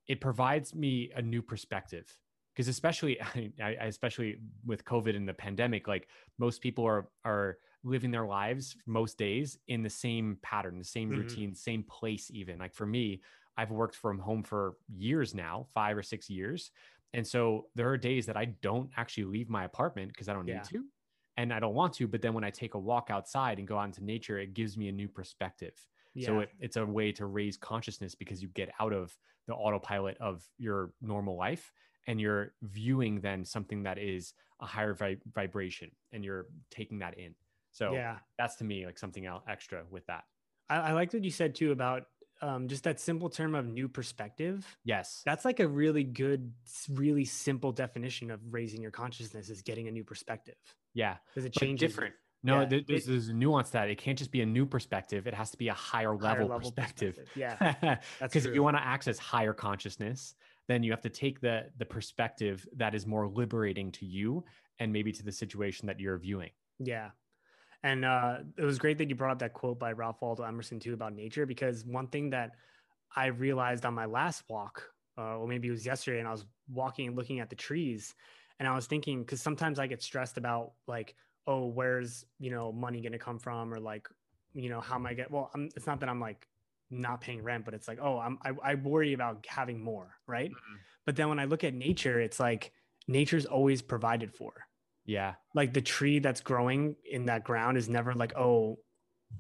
it 0.07 0.21
provides 0.21 0.73
me 0.73 1.11
a 1.15 1.21
new 1.21 1.41
perspective. 1.41 2.19
Because 2.53 2.67
especially, 2.67 3.21
I, 3.21 3.51
I- 3.61 3.85
especially 3.85 4.39
with 4.65 4.83
COVID 4.85 5.15
and 5.15 5.27
the 5.27 5.33
pandemic, 5.33 5.87
like 5.87 6.09
most 6.37 6.61
people 6.61 6.85
are 6.85 7.09
are 7.23 7.57
living 7.83 8.11
their 8.11 8.25
lives 8.25 8.75
most 8.85 9.17
days 9.17 9.57
in 9.67 9.83
the 9.83 9.89
same 9.89 10.37
pattern, 10.41 10.77
the 10.77 10.83
same 10.83 11.09
Mhm. 11.09 11.15
routine, 11.15 11.55
same 11.55 11.83
place. 11.83 12.29
Even 12.31 12.59
like 12.59 12.73
for 12.73 12.85
me, 12.85 13.21
I've 13.59 13.71
worked 13.71 13.95
from 13.95 14.19
home 14.19 14.43
for 14.43 14.77
years 14.87 15.35
now, 15.35 15.67
five 15.73 15.97
or 15.97 16.03
six 16.03 16.29
years, 16.29 16.71
and 17.13 17.25
so 17.25 17.67
there 17.75 17.89
are 17.89 17.97
days 17.97 18.25
that 18.27 18.37
I 18.37 18.45
don't 18.45 18.89
actually 18.95 19.25
leave 19.25 19.49
my 19.49 19.65
apartment 19.65 20.11
because 20.13 20.29
I 20.29 20.33
don't 20.33 20.47
Yeah. 20.47 20.55
need 20.55 20.63
to 20.65 20.85
and 21.37 21.53
I 21.53 21.59
don't 21.59 21.73
want 21.73 21.93
to. 21.95 22.07
But 22.07 22.21
then 22.21 22.33
when 22.33 22.43
I 22.43 22.49
take 22.49 22.73
a 22.73 22.79
walk 22.79 23.07
outside 23.09 23.59
and 23.59 23.67
go 23.67 23.77
out 23.77 23.85
into 23.85 24.03
nature, 24.03 24.39
it 24.39 24.53
gives 24.53 24.77
me 24.77 24.89
a 24.89 24.91
new 24.91 25.07
perspective. 25.07 25.73
yeah 26.13 26.25
So 26.25 26.39
it, 26.41 26.49
it's 26.59 26.77
a 26.77 26.85
way 26.85 27.11
to 27.13 27.25
raise 27.25 27.57
consciousness 27.57 28.15
because 28.15 28.41
you 28.41 28.49
get 28.49 28.71
out 28.79 28.93
of 28.93 29.17
the 29.47 29.53
autopilot 29.53 30.17
of 30.19 30.43
your 30.57 30.91
normal 31.01 31.37
life 31.37 31.71
and 32.07 32.19
you're 32.19 32.53
viewing 32.61 33.21
then 33.21 33.45
something 33.45 33.83
that 33.83 33.97
is 33.97 34.33
a 34.61 34.65
higher 34.65 34.93
vi- 34.93 35.17
vibration 35.33 35.91
and 36.11 36.23
you're 36.25 36.47
taking 36.69 36.99
that 36.99 37.17
in. 37.17 37.35
So 37.71 37.93
yeah 37.93 38.17
that's 38.37 38.55
to 38.57 38.63
me 38.63 38.85
like 38.85 38.97
something 38.97 39.25
else 39.25 39.43
extra 39.47 39.83
with 39.89 40.05
that. 40.07 40.25
I, 40.69 40.75
I 40.77 40.91
like 40.93 41.13
what 41.13 41.23
you 41.23 41.31
said 41.31 41.55
too 41.55 41.71
about 41.71 42.03
um, 42.41 42.67
just 42.67 42.83
that 42.85 42.99
simple 42.99 43.29
term 43.29 43.55
of 43.55 43.65
new 43.67 43.87
perspective 43.87 44.65
Yes. 44.83 45.21
that's 45.25 45.45
like 45.45 45.59
a 45.59 45.67
really 45.67 46.03
good 46.03 46.53
really 46.89 47.25
simple 47.25 47.71
definition 47.71 48.31
of 48.31 48.39
raising 48.51 48.81
your 48.81 48.91
consciousness 48.91 49.49
is 49.49 49.61
getting 49.61 49.87
a 49.87 49.91
new 49.91 50.03
perspective 50.03 50.55
yeah. 50.93 51.17
because 51.33 51.45
it 51.45 51.53
But 51.53 51.59
changes 51.61 51.91
different. 51.91 52.15
No, 52.41 52.61
Yeah, 52.61 52.65
there- 52.67 52.81
there's, 52.87 53.05
there's 53.05 53.27
a 53.27 53.33
nuance 53.33 53.71
that 53.71 53.89
it 53.89 53.97
can't 53.97 54.17
just 54.17 54.31
be 54.31 54.39
a 54.41 54.45
new 54.45 54.65
perspective. 54.65 55.27
It 55.27 55.33
has 55.33 55.51
to 55.51 55.57
be 55.57 55.67
a 55.67 55.73
higher 55.73 56.15
higher 56.17 56.45
level, 56.45 56.59
perspective. 56.71 57.19
yeah 57.35 57.97
because 58.21 58.45
if 58.45 58.53
you 58.55 58.63
want 58.63 58.77
to 58.77 58.83
access 58.83 59.17
higher 59.19 59.53
consciousness 59.53 60.35
then 60.67 60.83
you 60.83 60.91
have 60.91 61.01
to 61.01 61.09
take 61.09 61.41
the 61.41 61.65
the 61.77 61.85
perspective 61.85 62.67
that 62.77 62.93
is 62.95 63.05
more 63.05 63.27
liberating 63.27 63.91
to 63.91 64.05
you 64.05 64.43
and 64.79 64.93
maybe 64.93 65.11
to 65.11 65.23
the 65.23 65.31
situation 65.31 65.87
that 65.87 65.99
you're 65.99 66.17
viewing 66.17 66.51
Yeah. 66.79 67.09
And 67.83 68.03
uh, 68.03 68.37
it 68.57 68.63
was 68.63 68.77
great 68.77 68.97
that 68.97 69.09
you 69.09 69.15
brought 69.15 69.31
up 69.31 69.39
that 69.39 69.53
quote 69.53 69.79
by 69.79 69.93
Ralph 69.93 70.21
Waldo 70.21 70.43
Emerson 70.43 70.79
too 70.79 70.93
about 70.93 71.13
nature, 71.13 71.45
because 71.45 71.85
one 71.85 72.07
thing 72.07 72.31
that 72.31 72.51
I 73.15 73.27
realized 73.27 73.85
on 73.85 73.93
my 73.93 74.05
last 74.05 74.43
walk, 74.49 74.83
uh, 75.17 75.37
or 75.37 75.47
maybe 75.47 75.69
it 75.69 75.71
was 75.71 75.85
yesterday, 75.85 76.19
and 76.19 76.27
I 76.27 76.31
was 76.31 76.45
walking 76.71 77.07
and 77.07 77.15
looking 77.15 77.39
at 77.39 77.49
the 77.49 77.55
trees, 77.55 78.15
and 78.59 78.67
I 78.67 78.75
was 78.75 78.85
thinking, 78.85 79.21
because 79.21 79.41
sometimes 79.41 79.79
I 79.79 79.87
get 79.87 80.03
stressed 80.03 80.37
about 80.37 80.73
like, 80.87 81.15
oh, 81.47 81.67
where's 81.67 82.25
you 82.37 82.51
know 82.51 82.71
money 82.71 83.01
going 83.01 83.13
to 83.13 83.17
come 83.17 83.39
from, 83.39 83.73
or 83.73 83.79
like, 83.79 84.07
you 84.53 84.69
know, 84.69 84.81
how 84.81 84.95
am 84.95 85.05
I 85.05 85.13
get? 85.13 85.31
Well, 85.31 85.49
I'm, 85.53 85.69
it's 85.75 85.87
not 85.87 86.01
that 86.01 86.09
I'm 86.09 86.19
like 86.19 86.47
not 86.91 87.21
paying 87.21 87.43
rent, 87.43 87.65
but 87.65 87.73
it's 87.73 87.87
like, 87.87 87.99
oh, 88.01 88.19
I'm 88.19 88.37
I, 88.43 88.51
I 88.61 88.75
worry 88.75 89.13
about 89.13 89.45
having 89.47 89.81
more, 89.81 90.15
right? 90.27 90.51
But 91.05 91.15
then 91.15 91.29
when 91.29 91.39
I 91.39 91.45
look 91.45 91.63
at 91.63 91.73
nature, 91.73 92.19
it's 92.19 92.39
like 92.39 92.73
nature's 93.07 93.45
always 93.45 93.81
provided 93.81 94.33
for 94.33 94.53
yeah. 95.09 95.33
Like 95.55 95.73
the 95.73 95.81
tree 95.81 96.19
that's 96.19 96.41
growing 96.41 96.95
in 97.03 97.25
that 97.25 97.43
ground 97.43 97.77
is 97.77 97.89
never 97.89 98.13
like 98.13 98.37
oh 98.37 98.77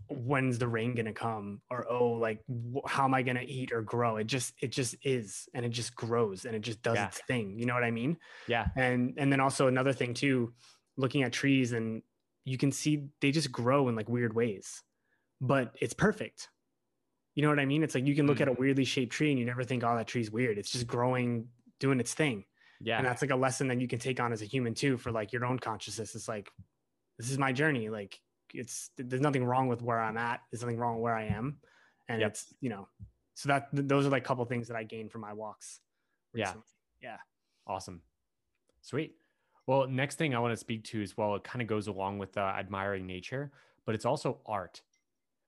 when's 0.07 0.57
the 0.57 0.67
rain 0.67 0.95
gonna 0.95 1.13
come? 1.13 1.61
or 1.69 1.85
oh 1.87 2.09
like 2.09 2.41
wh- 2.47 2.87
how 2.89 3.05
am 3.05 3.13
i 3.13 3.21
gonna 3.21 3.45
eat 3.45 3.71
or 3.71 3.83
grow? 3.83 4.17
It 4.17 4.25
just 4.25 4.55
it 4.61 4.71
just 4.71 4.95
is 5.03 5.47
and 5.53 5.63
it 5.63 5.69
just 5.69 5.95
grows 5.95 6.45
and 6.45 6.55
it 6.55 6.61
just 6.61 6.81
does 6.81 6.95
Yeah. 6.95 7.07
its 7.07 7.21
thing 7.27 7.59
you 7.59 7.67
know 7.67 7.75
what 7.75 7.83
i 7.83 7.91
mean? 7.91 8.17
Yeah. 8.47 8.65
And 8.75 9.13
and 9.17 9.31
then 9.31 9.39
also 9.39 9.67
another 9.67 9.93
thing 9.93 10.15
too 10.15 10.53
looking 10.97 11.21
at 11.21 11.31
trees 11.31 11.71
and 11.71 12.01
you 12.45 12.57
can 12.57 12.71
see 12.71 13.05
they 13.21 13.29
just 13.29 13.51
grow 13.51 13.89
in 13.89 13.95
like 13.95 14.09
weird 14.09 14.33
ways 14.33 14.81
but 15.39 15.75
it's 15.79 15.93
perfect. 15.93 16.49
You 17.35 17.43
know 17.43 17.49
what 17.49 17.59
i 17.59 17.65
mean? 17.65 17.83
It's 17.83 17.93
like 17.93 18.07
you 18.07 18.15
can 18.15 18.25
look 18.25 18.41
at 18.41 18.47
mm. 18.47 18.57
a 18.57 18.59
weirdly 18.59 18.85
shaped 18.85 19.13
tree 19.13 19.29
and 19.29 19.39
you 19.39 19.45
never 19.45 19.63
think 19.63 19.83
oh 19.83 19.95
that 19.95 20.07
tree's 20.07 20.31
weird. 20.31 20.57
It's 20.57 20.71
just 20.71 20.87
growing 20.87 21.47
doing 21.79 21.99
its 21.99 22.15
thing 22.15 22.45
yeah. 22.81 22.97
And 22.97 23.05
that's 23.05 23.21
like 23.21 23.31
a 23.31 23.35
lesson 23.35 23.67
that 23.69 23.79
you 23.81 23.87
can 23.87 23.99
take 23.99 24.19
on 24.19 24.31
as 24.31 24.41
a 24.41 24.45
human 24.45 24.73
too 24.73 24.97
for 24.97 25.11
like 25.11 25.33
your 25.33 25.45
own 25.45 25.59
consciousness. 25.59 26.15
It's 26.15 26.27
like 26.27 26.51
this 27.17 27.29
is 27.31 27.37
my 27.37 27.51
journey. 27.51 27.89
Like 27.89 28.19
it's 28.53 28.89
there's 28.97 29.21
nothing 29.21 29.43
wrong 29.43 29.67
with 29.67 29.81
where 29.81 29.99
i'm 30.01 30.17
at. 30.17 30.41
There's 30.51 30.61
nothing 30.61 30.77
wrong 30.77 30.95
with 30.95 31.03
where 31.03 31.15
i 31.15 31.25
am. 31.25 31.57
And 32.07 32.21
Yep. 32.21 32.29
it's 32.31 32.53
you 32.61 32.69
know 32.69 32.87
so 33.35 33.49
that 33.49 33.71
th- 33.75 33.87
those 33.87 34.05
are 34.05 34.09
like 34.09 34.23
a 34.23 34.25
couple 34.25 34.43
things 34.45 34.67
that 34.69 34.75
i 34.75 34.83
gained 34.83 35.11
from 35.11 35.21
my 35.21 35.33
walks 35.33 35.79
Yeah. 36.33 36.53
yeah. 37.01 37.17
Awesome. 37.67 38.01
Sweet. 38.81 39.15
Well 39.67 39.87
next 39.87 40.15
thing 40.15 40.33
i 40.33 40.39
want 40.39 40.53
to 40.53 40.57
speak 40.57 40.83
to 40.85 41.01
as 41.01 41.15
well 41.15 41.35
it 41.35 41.43
kind 41.43 41.61
of 41.61 41.67
goes 41.67 41.87
along 41.87 42.17
with 42.17 42.37
uh, 42.37 42.41
admiring 42.57 43.05
nature 43.05 43.51
but 43.85 43.95
it's 43.95 44.05
also 44.05 44.39
art. 44.45 44.81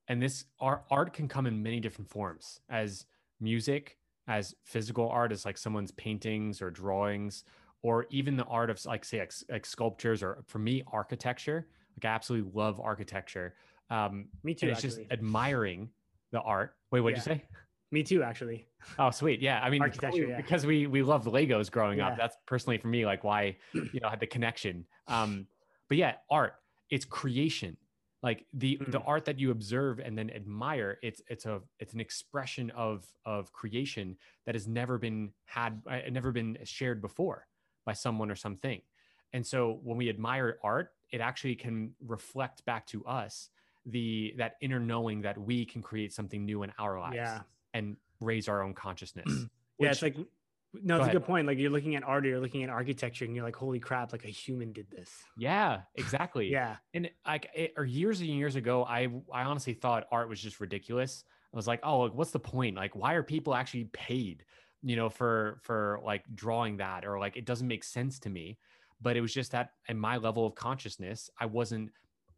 And 0.07 0.21
this 0.21 0.45
art 0.59 0.83
art 0.91 1.13
can 1.13 1.27
come 1.27 1.45
in 1.47 1.63
many 1.63 1.79
different 1.79 2.09
forms 2.09 2.59
as 2.69 3.05
music 3.39 3.97
as 4.27 4.55
physical 4.63 5.09
art 5.09 5.31
as 5.31 5.45
like 5.45 5.57
someone's 5.57 5.91
paintings 5.91 6.61
or 6.61 6.69
drawings 6.69 7.43
or 7.81 8.05
even 8.09 8.37
the 8.37 8.45
art 8.45 8.69
of 8.69 8.83
like 8.85 9.03
say 9.03 9.19
like, 9.19 9.33
like 9.49 9.65
sculptures 9.65 10.21
or 10.21 10.43
for 10.47 10.59
me 10.59 10.83
architecture 10.91 11.67
like 11.97 12.09
i 12.09 12.13
absolutely 12.13 12.49
love 12.53 12.79
architecture 12.79 13.55
um 13.89 14.27
me 14.43 14.53
too 14.53 14.67
and 14.67 14.71
it's 14.75 14.85
actually 14.85 15.03
just 15.03 15.11
admiring 15.11 15.89
the 16.31 16.39
art 16.41 16.75
wait 16.91 17.01
what'd 17.01 17.17
you 17.17 17.23
say 17.23 17.43
me 17.91 18.03
too 18.03 18.23
actually 18.23 18.67
Oh, 18.97 19.11
sweet. 19.11 19.41
Yeah. 19.41 19.59
I 19.61 19.69
mean, 19.69 19.81
Architecture, 19.81 20.25
yeah. 20.25 20.37
because 20.37 20.65
we 20.65 20.87
we 20.87 21.03
loved 21.03 21.27
Legos 21.27 21.71
growing 21.71 21.99
up. 22.01 22.17
That's 22.17 22.35
personally 22.45 22.77
for 22.77 22.87
me, 22.87 23.05
like 23.05 23.23
why 23.23 23.57
you 23.73 23.99
know 24.01 24.07
I 24.07 24.11
had 24.11 24.19
the 24.19 24.27
connection. 24.27 24.85
Um, 25.07 25.47
but 25.87 25.97
yeah, 25.97 26.15
art. 26.29 26.53
It's 26.89 27.05
creation. 27.05 27.77
Like 28.23 28.45
the 28.53 28.77
the 28.77 28.99
Mm. 28.99 29.07
art 29.07 29.25
that 29.25 29.39
you 29.39 29.49
observe 29.51 29.99
and 29.99 30.15
then 30.17 30.29
admire. 30.29 30.99
It's 31.01 31.21
it's 31.27 31.45
a 31.47 31.61
it's 31.79 31.93
an 31.93 31.99
expression 31.99 32.69
of 32.71 33.11
of 33.25 33.51
creation 33.51 34.17
that 34.45 34.53
has 34.53 34.67
never 34.67 34.97
been 34.99 35.33
had, 35.45 35.81
uh, 35.87 36.01
never 36.11 36.31
been 36.31 36.57
shared 36.63 37.01
before 37.01 37.47
by 37.85 37.93
someone 37.93 38.29
or 38.29 38.35
something. 38.35 38.81
And 39.33 39.45
so 39.45 39.79
when 39.83 39.97
we 39.97 40.07
admire 40.09 40.59
art, 40.63 40.93
it 41.09 41.19
actually 41.19 41.55
can 41.55 41.95
reflect 41.99 42.63
back 42.65 42.85
to 42.87 43.03
us 43.05 43.49
the 43.87 44.35
that 44.37 44.57
inner 44.61 44.79
knowing 44.79 45.21
that 45.21 45.37
we 45.39 45.65
can 45.65 45.81
create 45.81 46.13
something 46.13 46.45
new 46.45 46.61
in 46.61 46.71
our 46.77 46.99
lives 46.99 47.15
Yeah. 47.15 47.41
and 47.73 47.97
raise 48.19 48.47
our 48.47 48.61
own 48.61 48.75
consciousness. 48.75 49.47
yeah 49.79 49.89
it's 49.89 50.03
like 50.03 50.15
no 50.73 50.97
Go 50.97 51.03
it's 51.03 51.07
a 51.07 51.09
ahead. 51.09 51.11
good 51.11 51.23
point 51.23 51.47
like 51.47 51.57
you're 51.57 51.69
looking 51.71 51.95
at 51.95 52.03
art 52.03 52.25
or 52.25 52.29
you're 52.29 52.39
looking 52.39 52.63
at 52.63 52.69
architecture 52.69 53.25
and 53.25 53.35
you're 53.35 53.43
like 53.45 53.55
holy 53.55 53.79
crap 53.79 54.11
like 54.11 54.23
a 54.25 54.29
human 54.29 54.71
did 54.73 54.89
this 54.89 55.27
yeah, 55.35 55.83
exactly. 55.95 56.59
yeah 56.59 56.77
And 56.93 57.09
like, 57.25 57.47
or 57.77 57.85
years 57.85 58.19
and 58.21 58.29
years 58.29 58.55
ago, 58.55 58.83
I 58.83 59.03
I 59.31 59.43
honestly 59.43 59.73
thought 59.73 60.07
art 60.11 60.29
was 60.29 60.41
just 60.41 60.59
ridiculous. 60.59 61.23
I 61.53 61.55
was 61.55 61.67
like, 61.67 61.79
oh, 61.83 62.01
like, 62.01 62.13
what's 62.13 62.31
the 62.31 62.39
point? 62.39 62.75
Like, 62.75 62.95
why 62.95 63.13
are 63.13 63.23
people 63.23 63.55
actually 63.55 63.85
paid, 63.85 64.45
you 64.81 64.95
know, 64.95 65.09
for 65.09 65.59
for 65.63 65.99
like 66.03 66.25
drawing 66.35 66.77
that, 66.77 67.05
or 67.05 67.17
like 67.19 67.37
it 67.37 67.45
doesn't 67.45 67.67
make 67.67 67.83
sense 67.83 68.19
to 68.19 68.29
me. 68.29 68.59
But 68.99 69.15
it 69.17 69.21
was 69.21 69.33
just 69.33 69.51
that 69.51 69.71
in 69.87 69.97
my 69.99 70.17
level 70.17 70.45
of 70.45 70.55
consciousness, 70.55 71.29
I 71.39 71.45
wasn't 71.45 71.91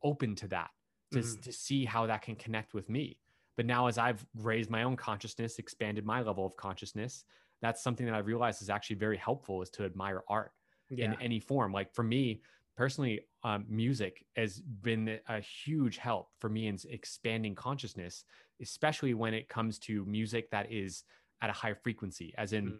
open 0.04 0.36
to 0.38 0.48
that 0.50 0.72
to 1.12 1.22
Mhm. 1.22 1.42
to 1.42 1.52
see 1.52 1.86
how 1.86 2.06
that 2.08 2.22
can 2.22 2.36
connect 2.36 2.74
with 2.74 2.90
me. 2.90 3.20
But 3.56 3.66
now, 3.66 3.88
as 3.88 3.98
I've 3.98 4.26
raised 4.36 4.70
my 4.70 4.84
own 4.84 4.96
consciousness, 4.98 5.60
expanded 5.60 6.06
my 6.06 6.22
level 6.22 6.46
of 6.46 6.56
consciousness, 6.58 7.26
that's 7.64 7.82
something 7.84 8.06
that 8.06 8.16
I've 8.16 8.28
realized 8.28 8.62
is 8.62 8.70
actually 8.70 8.98
very 8.98 9.18
helpful 9.18 9.64
is 9.64 9.72
to 9.72 9.86
admire 9.86 10.24
art 10.30 10.54
yeah 10.90 11.06
in 11.06 11.14
any 11.16 11.40
form. 11.40 11.74
Like 11.74 11.94
for 11.94 12.04
me 12.04 12.44
personally, 12.76 13.22
um, 13.44 13.66
music 13.70 14.26
has 14.36 14.62
been 14.62 15.20
a 15.28 15.40
huge 15.40 15.98
help 15.98 16.32
for 16.40 16.50
me 16.50 16.68
in 16.68 16.78
expanding 16.90 17.56
consciousness, 17.56 18.26
especially 18.62 19.14
when 19.16 19.34
it 19.34 19.50
comes 19.50 19.80
to 19.80 20.06
music 20.06 20.52
that 20.52 20.72
is 20.72 21.04
at 21.42 21.50
a 21.50 21.54
higher 21.54 21.76
frequency, 21.76 22.34
as 22.38 22.54
in 22.54 22.68
Mm. 22.68 22.80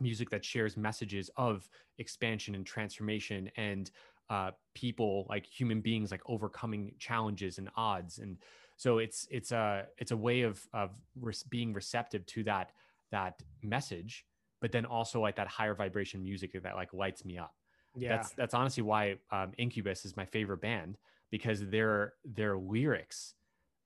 music 0.00 0.30
that 0.30 0.44
shares 0.44 0.76
messages 0.76 1.30
of 1.36 1.68
expansion 1.98 2.54
and 2.54 2.66
transformation 2.66 3.50
and 3.56 3.90
uh, 4.30 4.52
people 4.74 5.26
like 5.28 5.46
human 5.46 5.80
beings 5.80 6.10
like 6.10 6.22
overcoming 6.26 6.94
challenges 6.98 7.58
and 7.58 7.68
odds 7.76 8.18
and 8.18 8.38
so 8.76 8.98
it's 8.98 9.26
it's 9.30 9.52
a 9.52 9.88
it's 9.96 10.12
a 10.12 10.16
way 10.16 10.42
of 10.42 10.68
of 10.72 11.00
being 11.48 11.72
receptive 11.72 12.24
to 12.26 12.44
that 12.44 12.72
that 13.10 13.34
message 13.62 14.24
but 14.60 14.72
then 14.72 14.84
also 14.84 15.20
like 15.20 15.36
that 15.36 15.48
higher 15.48 15.74
vibration 15.74 16.22
music 16.22 16.52
that 16.62 16.74
like 16.74 16.92
lights 16.92 17.24
me 17.24 17.38
up 17.38 17.54
yeah 17.96 18.16
that's 18.16 18.30
that's 18.32 18.54
honestly 18.54 18.82
why 18.82 19.16
um, 19.30 19.52
incubus 19.58 20.04
is 20.04 20.16
my 20.16 20.24
favorite 20.24 20.60
band 20.60 20.98
because 21.30 21.66
their 21.68 22.14
their 22.24 22.56
lyrics 22.56 23.34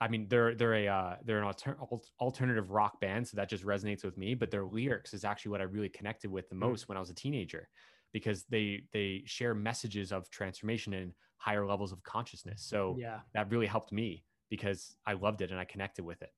I 0.03 0.09
mean, 0.09 0.27
they're 0.29 0.57
they're 0.57 0.75
a 0.75 0.89
uh, 0.89 1.17
they're 1.25 1.39
an 1.39 1.45
alter- 1.45 1.79
alternative 2.21 2.73
rock 2.73 3.01
band, 3.01 3.29
so 3.29 3.37
that 3.37 3.49
just 3.49 3.65
resonates 3.65 4.03
with 4.03 4.19
me. 4.19 4.35
But 4.35 4.51
their 4.51 4.65
lyrics 4.65 5.15
is 5.15 5.25
actually 5.25 5.53
what 5.53 5.61
I 5.61 5.65
really 5.65 5.89
connected 5.89 6.29
with 6.29 6.49
the 6.49 6.57
mm. 6.57 6.61
most 6.61 6.85
mm. 6.85 6.89
when 6.89 6.97
I 6.97 7.01
was 7.01 7.11
a 7.11 7.15
teenager, 7.15 7.69
because 8.13 8.43
they 8.51 8.83
they 8.93 9.23
share 9.27 9.55
messages 9.55 10.11
of 10.11 10.29
transformation 10.29 10.93
and 10.95 11.13
higher 11.37 11.65
levels 11.65 11.93
of 11.93 12.03
consciousness. 12.03 12.65
So 12.65 12.97
yeah, 12.99 13.21
that 13.33 13.49
really 13.53 13.69
helped 13.69 13.93
me 13.93 14.25
because 14.51 14.97
I 15.07 15.13
loved 15.13 15.41
it 15.41 15.53
and 15.53 15.61
I 15.61 15.65
connected 15.65 16.05
with 16.05 16.21
it. 16.21 16.31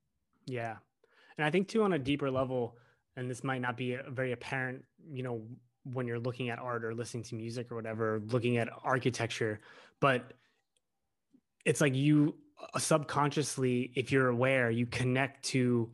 Yeah, 0.45 0.76
and 1.38 1.45
I 1.45 1.50
think 1.50 1.69
too 1.69 1.83
on 1.83 1.93
a 1.93 1.99
deeper 1.99 2.31
level, 2.31 2.76
and 3.17 3.31
this 3.31 3.45
might 3.45 3.61
not 3.61 3.76
be 3.76 3.97
very 4.09 4.33
apparent, 4.33 4.85
you 5.11 5.23
know, 5.23 5.43
when 5.85 6.07
you're 6.07 6.19
looking 6.19 6.49
at 6.49 6.59
art 6.59 6.85
or 6.85 6.95
listening 6.95 7.23
to 7.25 7.35
music 7.35 7.71
or 7.71 7.76
whatever, 7.76 8.23
looking 8.29 8.57
at 8.57 8.69
architecture, 8.83 9.61
but 10.00 10.33
it's 11.64 11.81
like 11.81 11.95
you 11.95 12.37
uh, 12.75 12.79
subconsciously, 12.79 13.93
if 13.95 14.11
you're 14.11 14.29
aware, 14.29 14.71
you 14.71 14.87
connect 14.87 15.45
to 15.47 15.91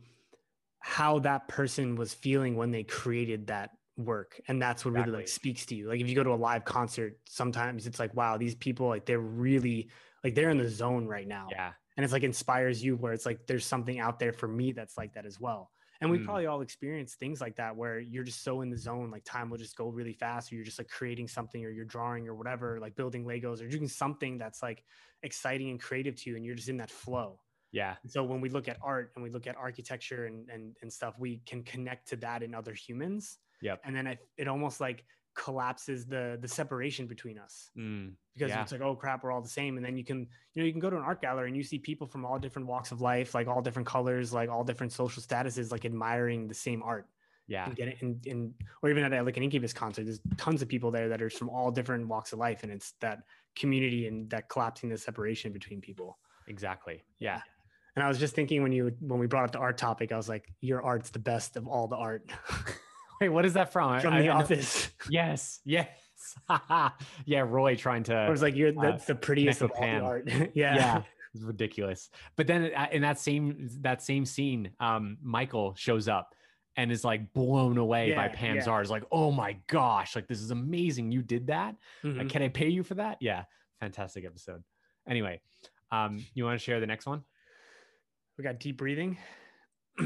how 0.79 1.19
that 1.19 1.47
person 1.47 1.95
was 1.95 2.13
feeling 2.13 2.55
when 2.55 2.71
they 2.71 2.83
created 2.83 3.47
that 3.47 3.71
work. 3.97 4.39
And 4.47 4.61
that's 4.61 4.85
what 4.85 4.91
exactly. 4.91 5.11
really 5.11 5.23
like 5.23 5.27
speaks 5.27 5.65
to 5.67 5.75
you. 5.75 5.87
Like 5.87 5.99
if 5.99 6.07
you 6.09 6.15
go 6.15 6.23
to 6.23 6.33
a 6.33 6.35
live 6.35 6.65
concert 6.65 7.17
sometimes 7.27 7.85
it's 7.85 7.99
like 7.99 8.15
wow 8.15 8.37
these 8.37 8.55
people 8.55 8.87
like 8.87 9.05
they're 9.05 9.19
really 9.19 9.89
like 10.23 10.35
they're 10.35 10.49
in 10.49 10.57
the 10.57 10.69
zone 10.69 11.05
right 11.05 11.27
now. 11.27 11.47
Yeah 11.51 11.71
and 12.01 12.05
it's 12.05 12.13
like 12.13 12.23
inspires 12.23 12.83
you 12.83 12.95
where 12.95 13.13
it's 13.13 13.25
like 13.25 13.45
there's 13.47 13.65
something 13.65 13.99
out 13.99 14.19
there 14.19 14.33
for 14.33 14.47
me 14.47 14.71
that's 14.71 14.97
like 14.97 15.13
that 15.13 15.25
as 15.25 15.39
well 15.39 15.71
and 16.01 16.09
we 16.09 16.17
mm. 16.17 16.25
probably 16.25 16.47
all 16.47 16.61
experience 16.61 17.13
things 17.13 17.39
like 17.39 17.55
that 17.57 17.75
where 17.75 17.99
you're 17.99 18.23
just 18.23 18.43
so 18.43 18.61
in 18.61 18.71
the 18.71 18.77
zone, 18.77 19.11
like 19.11 19.23
time 19.23 19.49
will 19.51 19.59
just 19.59 19.75
go 19.75 19.87
really 19.87 20.13
fast, 20.13 20.51
or 20.51 20.55
you're 20.55 20.65
just 20.65 20.79
like 20.79 20.89
creating 20.89 21.27
something, 21.27 21.63
or 21.63 21.69
you're 21.69 21.85
drawing, 21.85 22.27
or 22.27 22.33
whatever, 22.33 22.79
like 22.79 22.95
building 22.95 23.23
Legos, 23.23 23.61
or 23.61 23.67
doing 23.67 23.87
something 23.87 24.39
that's 24.39 24.63
like 24.63 24.83
exciting 25.21 25.69
and 25.69 25.79
creative 25.79 26.15
to 26.15 26.31
you, 26.31 26.35
and 26.35 26.43
you're 26.43 26.55
just 26.55 26.69
in 26.69 26.77
that 26.77 26.89
flow. 26.89 27.39
Yeah. 27.71 27.95
so 28.05 28.23
when 28.23 28.41
we 28.41 28.49
look 28.49 28.67
at 28.67 28.77
art 28.81 29.11
and 29.15 29.23
we 29.23 29.29
look 29.29 29.47
at 29.47 29.55
architecture 29.55 30.25
and 30.25 30.49
and 30.49 30.75
and 30.81 30.91
stuff, 30.91 31.13
we 31.19 31.41
can 31.45 31.63
connect 31.63 32.09
to 32.09 32.15
that 32.17 32.41
in 32.43 32.53
other 32.55 32.73
humans. 32.73 33.37
yeah 33.61 33.75
And 33.85 33.95
then 33.95 34.07
it, 34.07 34.19
it 34.37 34.47
almost 34.47 34.81
like 34.81 35.05
collapses 35.41 36.05
the 36.05 36.37
the 36.39 36.47
separation 36.47 37.07
between 37.07 37.39
us 37.39 37.71
mm, 37.75 38.11
because 38.35 38.49
yeah. 38.49 38.61
it's 38.61 38.71
like 38.71 38.81
oh 38.81 38.93
crap 38.93 39.23
we're 39.23 39.31
all 39.31 39.41
the 39.41 39.49
same. 39.49 39.77
And 39.77 39.83
then 39.85 39.97
you 39.97 40.03
can 40.03 40.19
you 40.53 40.61
know 40.61 40.65
you 40.65 40.71
can 40.71 40.79
go 40.79 40.91
to 40.91 40.97
an 40.97 41.01
art 41.01 41.19
gallery 41.19 41.47
and 41.47 41.57
you 41.57 41.63
see 41.63 41.79
people 41.79 42.05
from 42.05 42.25
all 42.25 42.37
different 42.37 42.67
walks 42.67 42.91
of 42.91 43.01
life 43.01 43.33
like 43.33 43.47
all 43.47 43.61
different 43.61 43.87
colors 43.87 44.31
like 44.31 44.49
all 44.49 44.63
different 44.63 44.93
social 44.93 45.23
statuses 45.23 45.71
like 45.71 45.83
admiring 45.83 46.47
the 46.47 46.53
same 46.53 46.83
art 46.83 47.07
yeah. 47.47 47.65
and 47.65 47.75
get 47.75 47.87
it 47.87 47.97
in, 48.01 48.21
in 48.25 48.53
or 48.83 48.91
even 48.91 49.03
at 49.03 49.25
like 49.25 49.35
an 49.35 49.43
incubus 49.43 49.73
concert 49.73 50.03
there's 50.03 50.21
tons 50.37 50.61
of 50.61 50.67
people 50.67 50.91
there 50.91 51.09
that 51.09 51.23
are 51.23 51.29
from 51.29 51.49
all 51.49 51.71
different 51.71 52.07
walks 52.07 52.33
of 52.33 52.39
life. 52.39 52.61
And 52.61 52.71
it's 52.71 52.93
that 53.01 53.23
community 53.55 54.07
and 54.07 54.29
that 54.29 54.47
collapsing 54.47 54.89
the 54.89 54.97
separation 54.97 55.51
between 55.51 55.81
people. 55.81 56.19
Exactly. 56.47 57.03
Yeah. 57.17 57.41
And 57.95 58.05
i 58.05 58.07
was 58.07 58.19
just 58.19 58.35
thinking 58.35 58.61
when 58.61 58.71
you 58.71 58.95
when 59.01 59.19
we 59.19 59.27
brought 59.27 59.43
up 59.43 59.51
the 59.51 59.59
art 59.59 59.77
topic 59.77 60.13
i 60.13 60.17
was 60.17 60.29
like 60.29 60.49
your 60.61 60.81
art's 60.81 61.09
the 61.09 61.19
best 61.19 61.57
of 61.57 61.67
all 61.67 61.89
the 61.89 61.97
art 61.97 62.31
Wait, 63.21 63.29
what 63.29 63.45
is 63.45 63.53
that 63.53 63.71
from? 63.71 63.99
From 64.01 64.15
I, 64.15 64.21
The 64.23 64.29
I 64.29 64.35
Office. 64.35 64.89
Yes, 65.09 65.59
yes. 65.65 65.87
yeah, 67.25 67.41
Roy 67.41 67.75
trying 67.75 68.03
to. 68.03 68.25
It 68.25 68.29
was 68.29 68.41
like 68.41 68.55
you're 68.55 68.71
that's 68.71 69.03
uh, 69.03 69.13
the 69.13 69.15
prettiest 69.15 69.61
of 69.61 69.71
all 69.71 69.81
the 69.81 69.99
art. 69.99 70.27
yeah, 70.53 70.75
yeah, 70.75 71.01
it's 71.33 71.43
ridiculous. 71.43 72.09
But 72.35 72.47
then 72.47 72.71
uh, 72.75 72.87
in 72.91 73.03
that 73.03 73.19
same 73.19 73.69
that 73.81 74.01
same 74.01 74.25
scene, 74.25 74.71
um, 74.79 75.17
Michael 75.21 75.75
shows 75.75 76.07
up 76.07 76.33
and 76.77 76.91
is 76.91 77.03
like 77.03 77.31
blown 77.33 77.77
away 77.77 78.09
yeah, 78.09 78.15
by 78.15 78.27
Pam's 78.27 78.65
yeah. 78.65 78.71
art. 78.71 78.85
Is 78.85 78.91
like, 78.91 79.03
oh 79.11 79.31
my 79.31 79.57
gosh, 79.67 80.15
like 80.15 80.27
this 80.27 80.41
is 80.41 80.49
amazing. 80.51 81.11
You 81.11 81.21
did 81.21 81.47
that. 81.47 81.75
Mm-hmm. 82.03 82.19
Like, 82.19 82.29
can 82.29 82.41
I 82.41 82.49
pay 82.49 82.69
you 82.69 82.81
for 82.81 82.95
that? 82.95 83.17
Yeah, 83.21 83.43
fantastic 83.79 84.25
episode. 84.25 84.63
Anyway, 85.07 85.41
um, 85.91 86.23
you 86.33 86.43
want 86.45 86.59
to 86.59 86.63
share 86.63 86.79
the 86.79 86.87
next 86.87 87.05
one? 87.05 87.23
We 88.37 88.43
got 88.43 88.59
deep 88.59 88.77
breathing. 88.77 89.17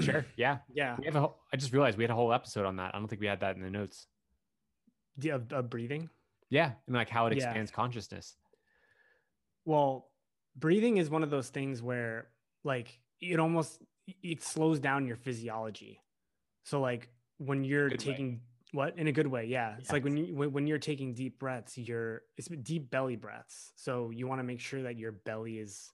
Sure. 0.01 0.25
Yeah. 0.37 0.57
Yeah. 0.73 0.95
We 0.99 1.05
have 1.05 1.15
a, 1.15 1.29
I 1.53 1.57
just 1.57 1.73
realized 1.73 1.97
we 1.97 2.03
had 2.03 2.11
a 2.11 2.15
whole 2.15 2.33
episode 2.33 2.65
on 2.65 2.77
that. 2.77 2.93
I 2.93 2.97
don't 2.97 3.07
think 3.07 3.21
we 3.21 3.27
had 3.27 3.41
that 3.41 3.55
in 3.55 3.61
the 3.61 3.69
notes. 3.69 4.07
Yeah, 5.17 5.37
of, 5.51 5.69
breathing. 5.69 6.09
Yeah, 6.49 6.71
and 6.87 6.95
like 6.95 7.09
how 7.09 7.25
it 7.27 7.33
expands 7.33 7.71
yeah. 7.71 7.75
consciousness. 7.75 8.35
Well, 9.65 10.09
breathing 10.55 10.97
is 10.97 11.09
one 11.09 11.23
of 11.23 11.29
those 11.29 11.49
things 11.49 11.81
where 11.81 12.27
like 12.63 12.99
it 13.21 13.39
almost 13.39 13.81
it 14.21 14.43
slows 14.43 14.79
down 14.79 15.07
your 15.07 15.15
physiology. 15.15 16.01
So 16.63 16.81
like 16.81 17.09
when 17.37 17.63
you're 17.63 17.89
good 17.89 17.99
taking 17.99 18.31
way. 18.31 18.39
what 18.73 18.97
in 18.97 19.07
a 19.07 19.11
good 19.11 19.27
way, 19.27 19.45
yeah. 19.45 19.71
Yes. 19.71 19.79
It's 19.81 19.91
like 19.91 20.03
when 20.03 20.17
you 20.17 20.35
when, 20.35 20.51
when 20.51 20.67
you're 20.67 20.77
taking 20.77 21.13
deep 21.13 21.39
breaths, 21.39 21.77
you're 21.77 22.21
it's 22.37 22.47
deep 22.47 22.91
belly 22.91 23.15
breaths. 23.15 23.71
So 23.75 24.11
you 24.11 24.27
want 24.27 24.39
to 24.39 24.43
make 24.43 24.59
sure 24.59 24.83
that 24.83 24.97
your 24.97 25.13
belly 25.13 25.59
is 25.59 25.91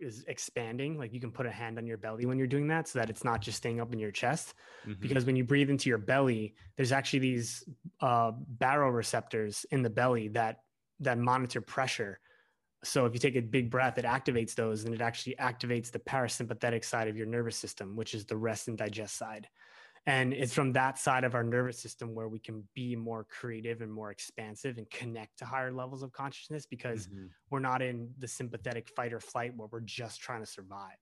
is 0.00 0.24
expanding 0.28 0.98
like 0.98 1.12
you 1.12 1.20
can 1.20 1.30
put 1.30 1.46
a 1.46 1.50
hand 1.50 1.78
on 1.78 1.86
your 1.86 1.96
belly 1.96 2.26
when 2.26 2.38
you're 2.38 2.46
doing 2.46 2.68
that 2.68 2.88
so 2.88 2.98
that 2.98 3.10
it's 3.10 3.24
not 3.24 3.40
just 3.40 3.58
staying 3.58 3.80
up 3.80 3.92
in 3.92 3.98
your 3.98 4.10
chest. 4.10 4.54
Mm-hmm. 4.86 5.00
because 5.00 5.24
when 5.24 5.36
you 5.36 5.44
breathe 5.44 5.70
into 5.70 5.88
your 5.88 5.98
belly 5.98 6.54
there's 6.76 6.92
actually 6.92 7.18
these 7.18 7.64
uh, 8.00 8.32
baroreceptors 8.58 9.64
in 9.70 9.82
the 9.82 9.90
belly 9.90 10.28
that 10.28 10.60
that 11.00 11.18
monitor 11.18 11.60
pressure. 11.60 12.20
So 12.82 13.06
if 13.06 13.12
you 13.14 13.20
take 13.20 13.36
a 13.36 13.40
big 13.40 13.70
breath 13.70 13.98
it 13.98 14.04
activates 14.04 14.54
those 14.54 14.84
and 14.84 14.94
it 14.94 15.00
actually 15.00 15.36
activates 15.36 15.90
the 15.90 15.98
parasympathetic 15.98 16.84
side 16.84 17.08
of 17.08 17.16
your 17.16 17.26
nervous 17.26 17.56
system 17.56 17.96
which 17.96 18.14
is 18.14 18.24
the 18.24 18.36
rest 18.36 18.68
and 18.68 18.78
digest 18.78 19.16
side 19.16 19.48
and 20.06 20.32
it's 20.32 20.54
from 20.54 20.72
that 20.72 20.98
side 20.98 21.24
of 21.24 21.34
our 21.34 21.42
nervous 21.44 21.78
system 21.78 22.14
where 22.14 22.28
we 22.28 22.38
can 22.38 22.64
be 22.74 22.96
more 22.96 23.26
creative 23.28 23.82
and 23.82 23.92
more 23.92 24.10
expansive 24.10 24.78
and 24.78 24.88
connect 24.90 25.38
to 25.38 25.44
higher 25.44 25.70
levels 25.70 26.02
of 26.02 26.12
consciousness 26.12 26.64
because 26.66 27.06
mm-hmm. 27.06 27.26
we're 27.50 27.60
not 27.60 27.82
in 27.82 28.08
the 28.18 28.26
sympathetic 28.26 28.88
fight 28.96 29.12
or 29.12 29.20
flight 29.20 29.52
where 29.56 29.68
we're 29.70 29.80
just 29.80 30.20
trying 30.20 30.40
to 30.40 30.46
survive. 30.46 30.96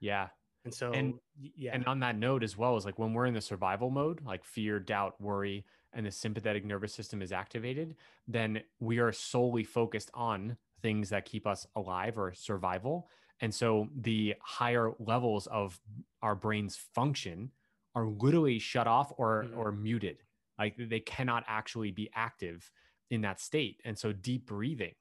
Yeah. 0.00 0.28
And 0.64 0.74
so, 0.74 0.92
and, 0.92 1.14
yeah. 1.56 1.70
And 1.72 1.86
on 1.86 2.00
that 2.00 2.16
note 2.16 2.42
as 2.42 2.56
well, 2.56 2.76
is 2.76 2.84
like 2.84 2.98
when 2.98 3.14
we're 3.14 3.26
in 3.26 3.34
the 3.34 3.40
survival 3.40 3.88
mode, 3.88 4.20
like 4.24 4.44
fear, 4.44 4.78
doubt, 4.78 5.14
worry, 5.20 5.64
and 5.92 6.04
the 6.04 6.10
sympathetic 6.10 6.64
nervous 6.64 6.92
system 6.92 7.22
is 7.22 7.32
activated, 7.32 7.96
then 8.28 8.60
we 8.78 8.98
are 8.98 9.12
solely 9.12 9.64
focused 9.64 10.10
on 10.12 10.56
things 10.82 11.08
that 11.10 11.24
keep 11.24 11.46
us 11.46 11.66
alive 11.76 12.18
or 12.18 12.34
survival. 12.34 13.08
And 13.40 13.54
so 13.54 13.88
the 13.96 14.34
higher 14.42 14.92
levels 14.98 15.46
of 15.46 15.80
our 16.20 16.34
brain's 16.34 16.76
function 16.76 17.52
are 17.94 18.06
literally 18.06 18.58
shut 18.58 18.86
off 18.86 19.12
or 19.16 19.44
mm-hmm. 19.44 19.58
or 19.58 19.72
muted. 19.72 20.18
Like 20.58 20.76
they 20.78 21.00
cannot 21.00 21.44
actually 21.48 21.90
be 21.90 22.10
active 22.14 22.70
in 23.10 23.22
that 23.22 23.40
state. 23.40 23.80
And 23.84 23.98
so 23.98 24.12
deep 24.12 24.46
breathing 24.46 24.94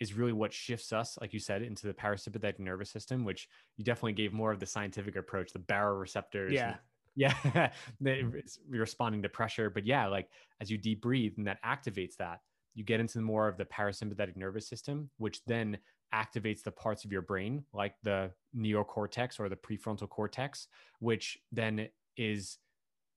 is 0.00 0.14
really 0.14 0.32
what 0.32 0.52
shifts 0.52 0.92
us 0.92 1.16
like 1.20 1.32
you 1.32 1.38
said 1.38 1.62
into 1.62 1.86
the 1.86 1.92
parasympathetic 1.92 2.58
nervous 2.58 2.90
system 2.90 3.24
which 3.24 3.48
you 3.76 3.84
definitely 3.84 4.12
gave 4.12 4.32
more 4.32 4.50
of 4.50 4.58
the 4.58 4.66
scientific 4.66 5.14
approach 5.14 5.52
the 5.52 5.60
baroreceptors 5.60 6.50
yeah. 6.50 6.74
yeah 7.14 7.70
responding 8.68 9.22
to 9.22 9.28
pressure. 9.28 9.70
But 9.70 9.86
yeah 9.86 10.08
like 10.08 10.28
as 10.60 10.70
you 10.70 10.78
deep 10.78 11.02
breathe 11.02 11.34
and 11.36 11.46
that 11.46 11.62
activates 11.62 12.16
that 12.16 12.40
you 12.74 12.82
get 12.82 12.98
into 12.98 13.20
more 13.20 13.46
of 13.46 13.56
the 13.56 13.64
parasympathetic 13.64 14.36
nervous 14.36 14.66
system 14.66 15.08
which 15.18 15.44
then 15.46 15.78
activates 16.12 16.62
the 16.62 16.72
parts 16.72 17.04
of 17.04 17.12
your 17.12 17.22
brain 17.22 17.64
like 17.72 17.94
the 18.02 18.30
neocortex 18.56 19.38
or 19.38 19.48
the 19.48 19.56
prefrontal 19.56 20.08
cortex 20.08 20.66
which 20.98 21.38
then 21.52 21.88
is 22.16 22.58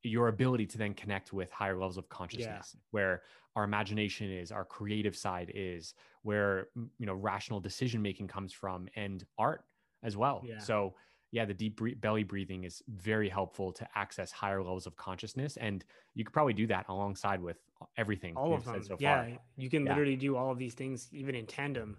your 0.03 0.27
ability 0.27 0.65
to 0.67 0.77
then 0.77 0.93
connect 0.93 1.33
with 1.33 1.51
higher 1.51 1.73
levels 1.73 1.97
of 1.97 2.07
consciousness 2.09 2.71
yeah. 2.75 2.79
where 2.91 3.21
our 3.55 3.63
imagination 3.63 4.31
is 4.31 4.51
our 4.51 4.65
creative 4.65 5.15
side 5.15 5.51
is 5.55 5.93
where 6.21 6.67
mm, 6.77 6.87
you 6.99 7.05
know 7.05 7.13
rational 7.13 7.59
decision 7.59 8.01
making 8.01 8.27
comes 8.27 8.53
from 8.53 8.87
and 8.95 9.25
art 9.37 9.63
as 10.03 10.15
well 10.15 10.41
yeah. 10.45 10.59
so 10.59 10.93
yeah 11.31 11.45
the 11.45 11.53
deep 11.53 11.79
belly 12.01 12.23
breathing 12.23 12.63
is 12.63 12.83
very 12.87 13.29
helpful 13.29 13.71
to 13.71 13.87
access 13.95 14.31
higher 14.31 14.61
levels 14.61 14.85
of 14.85 14.95
consciousness 14.95 15.57
and 15.57 15.83
you 16.13 16.23
could 16.23 16.33
probably 16.33 16.53
do 16.53 16.67
that 16.67 16.85
alongside 16.87 17.41
with 17.41 17.57
everything 17.97 18.35
all 18.35 18.53
of 18.53 18.63
them 18.63 18.83
so 18.83 18.95
yeah 18.99 19.23
far. 19.23 19.39
you 19.57 19.69
can 19.69 19.85
yeah. 19.85 19.91
literally 19.91 20.15
do 20.15 20.35
all 20.35 20.51
of 20.51 20.57
these 20.57 20.73
things 20.73 21.09
even 21.11 21.33
in 21.35 21.45
tandem 21.45 21.97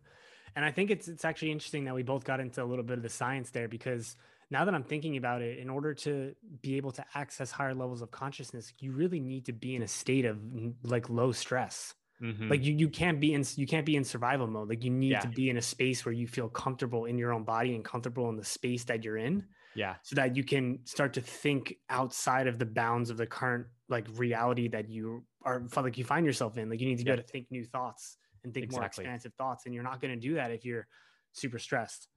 and 0.55 0.65
i 0.65 0.71
think 0.71 0.91
it's 0.91 1.09
it's 1.09 1.25
actually 1.25 1.51
interesting 1.51 1.85
that 1.85 1.95
we 1.95 2.03
both 2.03 2.25
got 2.25 2.41
into 2.41 2.63
a 2.63 2.65
little 2.65 2.85
bit 2.85 2.97
of 2.97 3.03
the 3.03 3.09
science 3.09 3.51
there 3.51 3.69
because 3.69 4.17
now 4.51 4.65
that 4.65 4.75
I'm 4.75 4.85
thinking 4.85 5.17
about 5.17 5.43
it, 5.43 5.59
in 5.59 5.69
order 5.69 5.93
to 5.95 6.35
be 6.63 6.77
able 6.77 6.93
to 6.93 7.05
access 7.15 7.51
higher 7.51 7.75
levels 7.75 8.03
of 8.03 8.11
consciousness, 8.11 8.73
you 8.79 8.93
really 8.93 9.21
need 9.21 9.47
to 9.47 9.53
be 9.53 9.75
in 9.75 9.83
a 9.83 9.89
state 9.89 10.25
of 10.25 10.39
like 10.85 11.11
low 11.11 11.33
stress. 11.33 11.95
Mm-hmm. 12.23 12.49
Like 12.49 12.65
you, 12.65 12.73
you 12.73 12.89
can't 12.89 13.21
be 13.21 13.35
in 13.35 13.45
you 13.57 13.67
can't 13.67 13.85
be 13.85 13.97
in 13.97 14.05
survival 14.05 14.47
mode. 14.47 14.69
Like 14.69 14.85
you 14.85 14.91
need 14.91 15.13
yeah. 15.13 15.21
to 15.21 15.29
be 15.29 15.51
in 15.51 15.59
a 15.59 15.63
space 15.63 16.05
where 16.07 16.13
you 16.15 16.27
feel 16.27 16.49
comfortable 16.49 17.05
in 17.05 17.19
your 17.19 17.33
own 17.33 17.45
body 17.45 17.75
and 17.75 17.85
comfortable 17.85 18.29
in 18.31 18.37
the 18.37 18.45
space 18.45 18.85
that 18.85 19.05
you're 19.05 19.19
in. 19.19 19.45
Yeah. 19.75 19.97
So 20.03 20.17
that 20.17 20.37
you 20.37 20.43
can 20.43 20.79
start 20.85 21.13
to 21.15 21.21
think 21.21 21.75
outside 21.91 22.47
of 22.47 22.59
the 22.59 22.65
bounds 22.65 23.11
of 23.11 23.19
the 23.19 23.27
current 23.27 23.67
like 23.89 24.07
reality 24.15 24.69
that 24.69 24.89
you 24.89 25.25
are 25.45 25.63
like 25.77 25.99
you 25.99 26.05
find 26.05 26.25
yourself 26.25 26.57
in. 26.57 26.71
Like 26.71 26.81
you 26.81 26.87
need 26.87 26.99
to 26.99 27.05
be 27.05 27.11
able 27.11 27.23
to 27.23 27.29
think 27.29 27.49
new 27.51 27.65
thoughts 27.65 28.17
and 28.45 28.55
think 28.55 28.65
exactly. 28.65 29.05
more 29.05 29.13
expansive 29.13 29.35
thoughts. 29.37 29.67
And 29.67 29.75
you're 29.75 29.85
not 29.85 30.01
going 30.01 30.19
to 30.19 30.21
do 30.21 30.37
that 30.37 30.51
if 30.51 30.65
you're 30.65 30.87
super 31.33 31.59
stressed. 31.59 32.09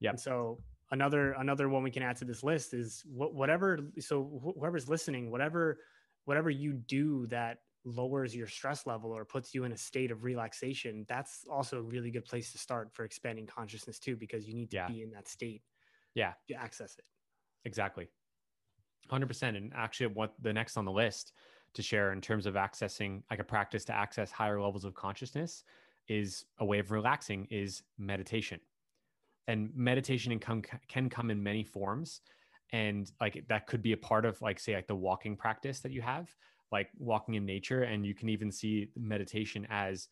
Yeah. 0.00 0.10
And 0.10 0.20
so 0.20 0.60
another 0.90 1.32
another 1.32 1.68
one 1.68 1.82
we 1.82 1.90
can 1.90 2.02
add 2.02 2.16
to 2.16 2.24
this 2.24 2.42
list 2.42 2.74
is 2.74 3.02
whatever. 3.06 3.78
So 4.00 4.54
whoever's 4.56 4.88
listening, 4.88 5.30
whatever 5.30 5.78
whatever 6.24 6.50
you 6.50 6.74
do 6.74 7.26
that 7.28 7.58
lowers 7.84 8.34
your 8.34 8.46
stress 8.46 8.86
level 8.86 9.10
or 9.10 9.24
puts 9.24 9.54
you 9.54 9.64
in 9.64 9.72
a 9.72 9.76
state 9.76 10.10
of 10.10 10.24
relaxation, 10.24 11.06
that's 11.08 11.44
also 11.50 11.78
a 11.78 11.82
really 11.82 12.10
good 12.10 12.24
place 12.24 12.52
to 12.52 12.58
start 12.58 12.92
for 12.92 13.04
expanding 13.04 13.46
consciousness 13.46 13.98
too, 13.98 14.16
because 14.16 14.46
you 14.46 14.54
need 14.54 14.70
to 14.70 14.76
yeah. 14.76 14.88
be 14.88 15.02
in 15.02 15.10
that 15.10 15.28
state. 15.28 15.62
Yeah. 16.14 16.32
To 16.48 16.54
access 16.54 16.96
it. 16.98 17.04
Exactly. 17.64 18.08
100%. 19.10 19.56
And 19.56 19.72
actually, 19.74 20.08
what 20.08 20.34
the 20.40 20.52
next 20.52 20.76
on 20.76 20.84
the 20.84 20.92
list 20.92 21.32
to 21.74 21.82
share 21.82 22.12
in 22.12 22.20
terms 22.20 22.46
of 22.46 22.54
accessing 22.54 23.22
like 23.30 23.40
a 23.40 23.44
practice 23.44 23.84
to 23.86 23.94
access 23.94 24.30
higher 24.30 24.60
levels 24.60 24.84
of 24.84 24.94
consciousness 24.94 25.64
is 26.08 26.44
a 26.58 26.64
way 26.64 26.78
of 26.78 26.90
relaxing 26.90 27.46
is 27.50 27.82
meditation 27.98 28.60
and 29.48 29.70
meditation 29.74 30.38
can 30.38 30.62
come, 30.62 30.78
can 30.86 31.08
come 31.08 31.30
in 31.30 31.42
many 31.42 31.64
forms. 31.64 32.20
And 32.72 33.10
like 33.20 33.44
that 33.48 33.66
could 33.66 33.82
be 33.82 33.92
a 33.92 33.96
part 33.96 34.24
of 34.26 34.40
like 34.42 34.60
say 34.60 34.74
like 34.76 34.86
the 34.86 34.94
walking 34.94 35.36
practice 35.36 35.80
that 35.80 35.90
you 35.90 36.02
have 36.02 36.28
like 36.70 36.90
walking 36.98 37.34
in 37.34 37.46
nature. 37.46 37.84
And 37.84 38.06
you 38.06 38.14
can 38.14 38.28
even 38.28 38.52
see 38.52 38.90
meditation 38.94 39.66
as 39.70 40.08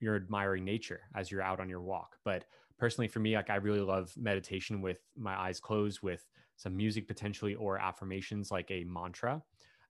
you're 0.00 0.16
admiring 0.16 0.64
nature 0.64 1.02
as 1.14 1.30
you're 1.30 1.42
out 1.42 1.60
on 1.60 1.68
your 1.68 1.80
walk. 1.80 2.16
But 2.24 2.44
personally 2.78 3.06
for 3.08 3.18
me 3.18 3.36
like 3.36 3.50
i 3.50 3.56
really 3.56 3.80
love 3.80 4.10
meditation 4.16 4.80
with 4.80 5.00
my 5.14 5.38
eyes 5.38 5.60
closed 5.60 6.00
with 6.00 6.26
some 6.56 6.74
music 6.74 7.06
potentially 7.06 7.54
or 7.54 7.78
affirmations 7.78 8.50
like 8.50 8.70
a 8.70 8.84
mantra. 8.84 9.40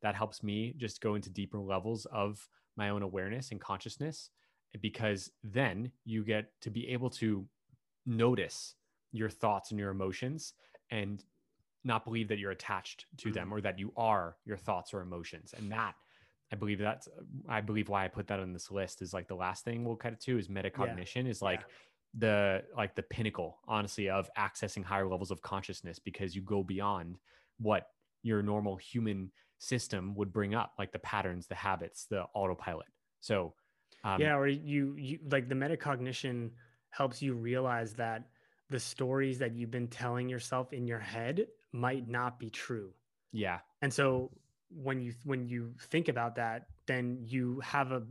That 0.03 0.15
helps 0.15 0.43
me 0.43 0.75
just 0.77 1.01
go 1.01 1.15
into 1.15 1.31
deeper 1.31 1.59
levels 1.59 2.07
of 2.07 2.49
my 2.77 2.91
own 2.91 3.03
awareness 3.03 3.51
and 3.51 3.61
consciousness 3.61 4.31
because 4.81 5.31
then 5.43 5.91
you 6.05 6.23
get 6.25 6.53
to 6.61 6.71
be 6.71 6.89
able 6.89 7.11
to 7.11 7.47
notice 8.07 8.75
your 9.13 9.29
thoughts 9.29 9.71
and 9.71 9.81
your 9.81 9.91
emotions 9.91 10.55
and 10.91 11.25
not 11.85 12.05
believe 12.05 12.29
that 12.29 12.39
you're 12.39 12.51
attached 12.51 13.07
to 13.19 13.33
them 13.33 13.47
mm-hmm. 13.47 13.55
or 13.55 13.61
that 13.61 13.79
you 13.79 13.93
are 13.97 14.37
your 14.45 14.57
thoughts 14.57 14.93
or 14.93 15.01
emotions 15.01 15.55
and 15.57 15.73
that 15.73 15.95
i 16.53 16.57
believe 16.57 16.79
that's 16.79 17.09
i 17.49 17.61
believe 17.61 17.89
why 17.89 18.05
i 18.05 18.09
put 18.09 18.27
that 18.27 18.41
on 18.41 18.53
this 18.53 18.71
list 18.71 19.03
is 19.03 19.15
like 19.15 19.29
the 19.29 19.35
last 19.35 19.65
thing 19.65 19.85
we'll 19.85 19.97
cut 19.97 20.13
it 20.13 20.21
to 20.21 20.39
is 20.39 20.49
metacognition 20.49 21.25
yeah. 21.25 21.31
is 21.31 21.41
like 21.41 21.61
yeah. 21.61 21.67
the 22.19 22.63
like 22.77 22.95
the 22.95 23.03
pinnacle 23.03 23.59
honestly 23.67 24.11
of 24.11 24.29
accessing 24.39 24.85
higher 24.85 25.09
levels 25.09 25.31
of 25.31 25.41
consciousness 25.43 25.99
because 25.99 26.35
you 26.35 26.43
go 26.43 26.63
beyond 26.63 27.17
what 27.59 27.87
your 28.23 28.43
normal 28.43 28.77
human 28.77 29.31
system 29.59 30.15
would 30.15 30.33
bring 30.33 30.55
up 30.55 30.73
like 30.79 30.93
the 30.93 30.99
patterns 30.99 31.47
the 31.47 31.55
habits 31.55 32.07
the 32.11 32.25
autopilot 32.35 32.87
so 33.21 33.55
um, 34.05 34.21
yeah 34.21 34.37
or 34.37 34.47
you 34.47 34.95
you 34.97 35.19
like 35.31 35.49
the 35.49 35.55
metacognition 35.55 36.51
helps 36.91 37.23
you 37.23 37.35
realize 37.35 37.95
that 37.95 38.25
the 38.71 38.81
stories 38.81 39.39
that 39.39 39.55
you've 39.55 39.71
been 39.71 39.89
telling 39.89 40.29
yourself 40.29 40.73
in 40.73 40.87
your 40.87 40.99
head 40.99 41.47
might 41.73 42.09
not 42.09 42.39
be 42.39 42.51
true 42.51 42.93
yeah 43.33 43.59
and 43.83 43.93
so 43.93 44.31
when 44.73 45.01
you 45.01 45.13
when 45.25 45.49
you 45.49 45.73
think 45.89 46.09
about 46.09 46.37
that 46.37 46.67
then 46.87 47.19
you 47.21 47.61
have 47.61 47.91
a 47.91 48.03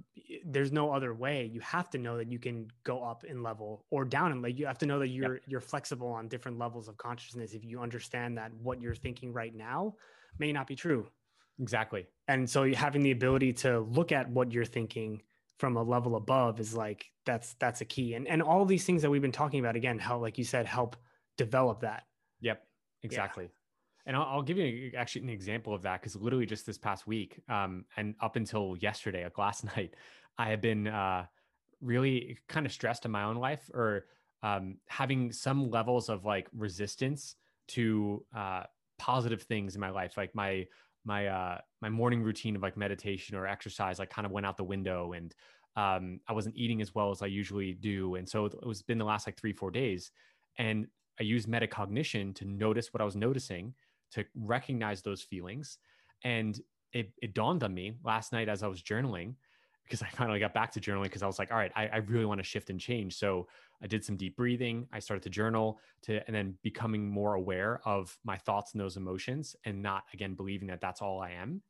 there's 0.45 0.71
no 0.71 0.91
other 0.91 1.13
way 1.13 1.49
you 1.51 1.61
have 1.61 1.89
to 1.89 1.97
know 1.97 2.17
that 2.17 2.29
you 2.29 2.37
can 2.37 2.67
go 2.83 3.01
up 3.01 3.23
in 3.23 3.41
level 3.41 3.85
or 3.89 4.03
down 4.03 4.31
in 4.31 4.41
like 4.41 4.59
you 4.59 4.65
have 4.65 4.77
to 4.77 4.85
know 4.85 4.99
that 4.99 5.07
you're 5.07 5.35
yep. 5.35 5.43
you're 5.47 5.61
flexible 5.61 6.09
on 6.09 6.27
different 6.27 6.57
levels 6.57 6.89
of 6.89 6.97
consciousness 6.97 7.53
if 7.53 7.63
you 7.63 7.79
understand 7.81 8.37
that 8.37 8.51
what 8.61 8.81
you're 8.81 8.95
thinking 8.95 9.31
right 9.31 9.55
now 9.55 9.93
may 10.37 10.51
not 10.51 10.67
be 10.67 10.75
true 10.75 11.07
Exactly. 11.59 12.07
And 12.27 12.49
so 12.49 12.71
having 12.73 13.03
the 13.03 13.11
ability 13.11 13.53
to 13.53 13.79
look 13.79 14.11
at 14.11 14.29
what 14.29 14.51
you're 14.51 14.65
thinking 14.65 15.21
from 15.59 15.75
a 15.75 15.83
level 15.83 16.15
above 16.15 16.59
is 16.59 16.73
like 16.73 17.05
that's 17.25 17.53
that's 17.59 17.81
a 17.81 17.85
key. 17.85 18.15
And 18.15 18.27
and 18.27 18.41
all 18.41 18.65
these 18.65 18.85
things 18.85 19.01
that 19.01 19.09
we've 19.09 19.21
been 19.21 19.31
talking 19.31 19.59
about 19.59 19.75
again, 19.75 19.99
how 19.99 20.17
like 20.17 20.37
you 20.37 20.43
said, 20.43 20.65
help 20.65 20.95
develop 21.37 21.81
that. 21.81 22.03
Yep. 22.41 22.63
Exactly. 23.03 23.43
Yeah. 23.45 23.49
And 24.05 24.15
I'll, 24.15 24.23
I'll, 24.23 24.41
give 24.41 24.57
you 24.57 24.91
actually 24.97 25.23
an 25.23 25.29
example 25.29 25.73
of 25.73 25.83
that 25.83 26.01
because 26.01 26.15
literally 26.15 26.45
just 26.45 26.65
this 26.65 26.77
past 26.77 27.05
week, 27.05 27.41
um, 27.47 27.85
and 27.95 28.15
up 28.21 28.37
until 28.37 28.75
yesterday, 28.79 29.23
like 29.23 29.37
last 29.37 29.63
night, 29.75 29.93
I 30.37 30.49
have 30.49 30.61
been 30.61 30.87
uh, 30.87 31.25
really 31.81 32.37
kind 32.47 32.65
of 32.65 32.71
stressed 32.71 33.05
in 33.05 33.11
my 33.11 33.23
own 33.23 33.35
life 33.35 33.69
or 33.73 34.05
um, 34.41 34.77
having 34.87 35.31
some 35.31 35.69
levels 35.69 36.09
of 36.09 36.25
like 36.25 36.47
resistance 36.55 37.35
to 37.69 38.25
uh, 38.35 38.63
positive 38.97 39.43
things 39.43 39.75
in 39.75 39.81
my 39.81 39.89
life. 39.91 40.17
Like 40.17 40.33
my 40.33 40.65
my 41.05 41.27
uh 41.27 41.57
my 41.81 41.89
morning 41.89 42.21
routine 42.21 42.55
of 42.57 42.61
like 42.61 42.75
meditation 42.75 43.35
or 43.35 43.47
exercise 43.47 43.99
like 43.99 44.09
kind 44.09 44.25
of 44.25 44.33
went 44.33 44.45
out 44.45 44.57
the 44.57 44.63
window 44.63 45.13
and 45.13 45.33
um 45.75 46.19
I 46.27 46.33
wasn't 46.33 46.55
eating 46.55 46.81
as 46.81 46.93
well 46.95 47.11
as 47.11 47.21
I 47.21 47.27
usually 47.27 47.73
do 47.73 48.15
and 48.15 48.27
so 48.27 48.45
it 48.45 48.65
was 48.65 48.81
been 48.81 48.97
the 48.97 49.05
last 49.05 49.27
like 49.27 49.39
3 49.39 49.53
4 49.53 49.71
days 49.71 50.11
and 50.57 50.87
I 51.19 51.23
used 51.23 51.47
metacognition 51.47 52.33
to 52.35 52.45
notice 52.45 52.93
what 52.93 53.01
I 53.01 53.05
was 53.05 53.15
noticing 53.15 53.73
to 54.11 54.25
recognize 54.35 55.01
those 55.01 55.21
feelings 55.21 55.77
and 56.23 56.59
it, 56.91 57.11
it 57.21 57.33
dawned 57.33 57.63
on 57.63 57.73
me 57.73 57.93
last 58.03 58.31
night 58.31 58.49
as 58.49 58.63
I 58.63 58.67
was 58.67 58.81
journaling 58.81 59.35
because 59.83 60.01
I 60.03 60.07
finally 60.09 60.39
got 60.39 60.53
back 60.53 60.71
to 60.73 60.79
journaling 60.79 61.03
because 61.03 61.23
I 61.23 61.27
was 61.27 61.39
like, 61.39 61.51
all 61.51 61.57
right, 61.57 61.71
I, 61.75 61.87
I 61.87 61.97
really 61.97 62.25
want 62.25 62.39
to 62.39 62.43
shift 62.43 62.69
and 62.69 62.79
change. 62.79 63.17
So 63.17 63.47
I 63.81 63.87
did 63.87 64.03
some 64.03 64.17
deep 64.17 64.35
breathing. 64.35 64.87
I 64.93 64.99
started 64.99 65.23
to 65.23 65.29
journal 65.29 65.79
to, 66.03 66.25
and 66.27 66.35
then 66.35 66.55
becoming 66.63 67.09
more 67.09 67.35
aware 67.35 67.81
of 67.85 68.17
my 68.23 68.37
thoughts 68.37 68.73
and 68.73 68.81
those 68.81 68.97
emotions 68.97 69.55
and 69.65 69.81
not 69.81 70.03
again, 70.13 70.33
believing 70.33 70.67
that 70.67 70.81
that's 70.81 71.01
all 71.01 71.21
I 71.21 71.31
am. 71.31 71.61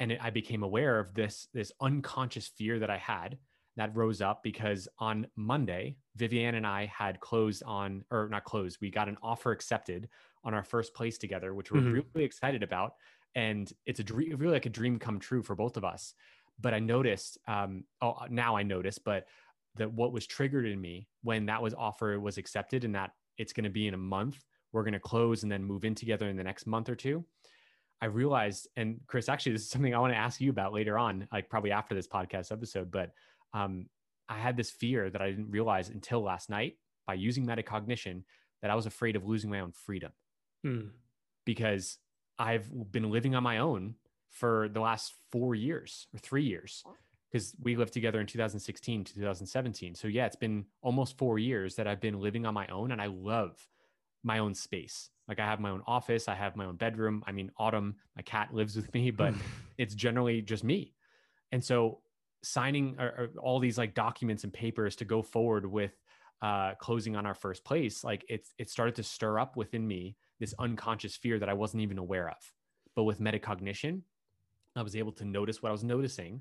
And 0.00 0.12
it, 0.12 0.18
I 0.20 0.30
became 0.30 0.62
aware 0.62 0.98
of 0.98 1.14
this, 1.14 1.46
this 1.54 1.70
unconscious 1.80 2.48
fear 2.48 2.80
that 2.80 2.90
I 2.90 2.98
had 2.98 3.38
that 3.76 3.94
rose 3.94 4.20
up 4.20 4.42
because 4.42 4.88
on 4.98 5.26
Monday, 5.36 5.96
Vivian 6.16 6.56
and 6.56 6.66
I 6.66 6.86
had 6.86 7.20
closed 7.20 7.62
on, 7.64 8.04
or 8.10 8.28
not 8.28 8.44
closed, 8.44 8.78
we 8.80 8.90
got 8.90 9.08
an 9.08 9.16
offer 9.22 9.52
accepted 9.52 10.08
on 10.42 10.54
our 10.54 10.64
first 10.64 10.94
place 10.94 11.18
together, 11.18 11.54
which 11.54 11.70
we're 11.70 11.80
mm-hmm. 11.80 12.00
really 12.14 12.26
excited 12.26 12.64
about. 12.64 12.94
And 13.36 13.72
it's 13.86 14.00
a 14.00 14.04
dream, 14.04 14.36
really 14.38 14.54
like 14.54 14.66
a 14.66 14.70
dream 14.70 14.98
come 14.98 15.20
true 15.20 15.42
for 15.42 15.54
both 15.54 15.76
of 15.76 15.84
us 15.84 16.14
but 16.60 16.74
I 16.74 16.78
noticed, 16.78 17.38
um, 17.48 17.84
oh, 18.02 18.16
now 18.28 18.56
I 18.56 18.62
notice, 18.62 18.98
but 18.98 19.26
that 19.76 19.92
what 19.92 20.12
was 20.12 20.26
triggered 20.26 20.66
in 20.66 20.80
me 20.80 21.08
when 21.22 21.46
that 21.46 21.62
was 21.62 21.74
offer 21.74 22.18
was 22.20 22.38
accepted 22.38 22.84
and 22.84 22.94
that 22.94 23.12
it's 23.38 23.52
going 23.52 23.64
to 23.64 23.70
be 23.70 23.86
in 23.86 23.94
a 23.94 23.98
month, 23.98 24.42
we're 24.72 24.82
going 24.82 24.92
to 24.92 25.00
close 25.00 25.42
and 25.42 25.50
then 25.50 25.64
move 25.64 25.84
in 25.84 25.94
together 25.94 26.28
in 26.28 26.36
the 26.36 26.44
next 26.44 26.66
month 26.66 26.88
or 26.88 26.94
two. 26.94 27.24
I 28.02 28.06
realized, 28.06 28.68
and 28.76 29.00
Chris, 29.06 29.28
actually, 29.28 29.52
this 29.52 29.62
is 29.62 29.70
something 29.70 29.94
I 29.94 29.98
want 29.98 30.12
to 30.12 30.18
ask 30.18 30.40
you 30.40 30.50
about 30.50 30.72
later 30.72 30.98
on, 30.98 31.28
like 31.32 31.50
probably 31.50 31.70
after 31.70 31.94
this 31.94 32.08
podcast 32.08 32.50
episode, 32.50 32.90
but 32.90 33.12
um, 33.52 33.86
I 34.28 34.38
had 34.38 34.56
this 34.56 34.70
fear 34.70 35.10
that 35.10 35.20
I 35.20 35.30
didn't 35.30 35.50
realize 35.50 35.88
until 35.88 36.22
last 36.22 36.48
night 36.48 36.76
by 37.06 37.14
using 37.14 37.46
metacognition 37.46 38.22
that 38.62 38.70
I 38.70 38.74
was 38.74 38.86
afraid 38.86 39.16
of 39.16 39.26
losing 39.26 39.50
my 39.50 39.60
own 39.60 39.72
freedom 39.72 40.12
hmm. 40.62 40.88
because 41.44 41.98
I've 42.38 42.70
been 42.92 43.10
living 43.10 43.34
on 43.34 43.42
my 43.42 43.58
own 43.58 43.96
for 44.30 44.68
the 44.72 44.80
last 44.80 45.14
four 45.32 45.54
years 45.54 46.06
or 46.14 46.18
three 46.18 46.44
years 46.44 46.84
because 47.30 47.54
we 47.60 47.76
lived 47.76 47.92
together 47.92 48.20
in 48.20 48.26
2016 48.26 49.04
to 49.04 49.14
2017. 49.14 49.94
So 49.94 50.08
yeah, 50.08 50.26
it's 50.26 50.36
been 50.36 50.64
almost 50.82 51.18
four 51.18 51.38
years 51.38 51.74
that 51.76 51.86
I've 51.86 52.00
been 52.00 52.20
living 52.20 52.46
on 52.46 52.54
my 52.54 52.66
own 52.68 52.92
and 52.92 53.00
I 53.00 53.06
love 53.06 53.66
my 54.22 54.38
own 54.38 54.54
space. 54.54 55.10
Like 55.30 55.38
I 55.38 55.46
have 55.46 55.60
my 55.60 55.70
own 55.70 55.82
office, 55.86 56.26
I 56.26 56.34
have 56.34 56.56
my 56.56 56.64
own 56.64 56.74
bedroom. 56.74 57.22
I 57.24 57.30
mean, 57.30 57.52
Autumn, 57.56 57.94
my 58.16 58.22
cat 58.22 58.52
lives 58.52 58.74
with 58.74 58.92
me, 58.92 59.12
but 59.12 59.32
it's 59.78 59.94
generally 59.94 60.42
just 60.42 60.64
me. 60.64 60.92
And 61.52 61.64
so 61.64 62.00
signing 62.42 62.96
or, 62.98 63.06
or 63.06 63.28
all 63.40 63.60
these 63.60 63.78
like 63.78 63.94
documents 63.94 64.42
and 64.42 64.52
papers 64.52 64.96
to 64.96 65.04
go 65.04 65.22
forward 65.22 65.64
with 65.64 65.92
uh, 66.42 66.74
closing 66.80 67.14
on 67.14 67.26
our 67.26 67.34
first 67.34 67.64
place, 67.64 68.02
like 68.02 68.24
it's 68.28 68.52
it 68.58 68.70
started 68.70 68.96
to 68.96 69.04
stir 69.04 69.38
up 69.38 69.56
within 69.56 69.86
me 69.86 70.16
this 70.40 70.52
unconscious 70.58 71.14
fear 71.14 71.38
that 71.38 71.48
I 71.48 71.52
wasn't 71.52 71.82
even 71.84 71.98
aware 71.98 72.28
of. 72.28 72.52
But 72.96 73.04
with 73.04 73.20
metacognition, 73.20 74.02
I 74.74 74.82
was 74.82 74.96
able 74.96 75.12
to 75.12 75.24
notice 75.24 75.62
what 75.62 75.68
I 75.68 75.72
was 75.72 75.84
noticing, 75.84 76.40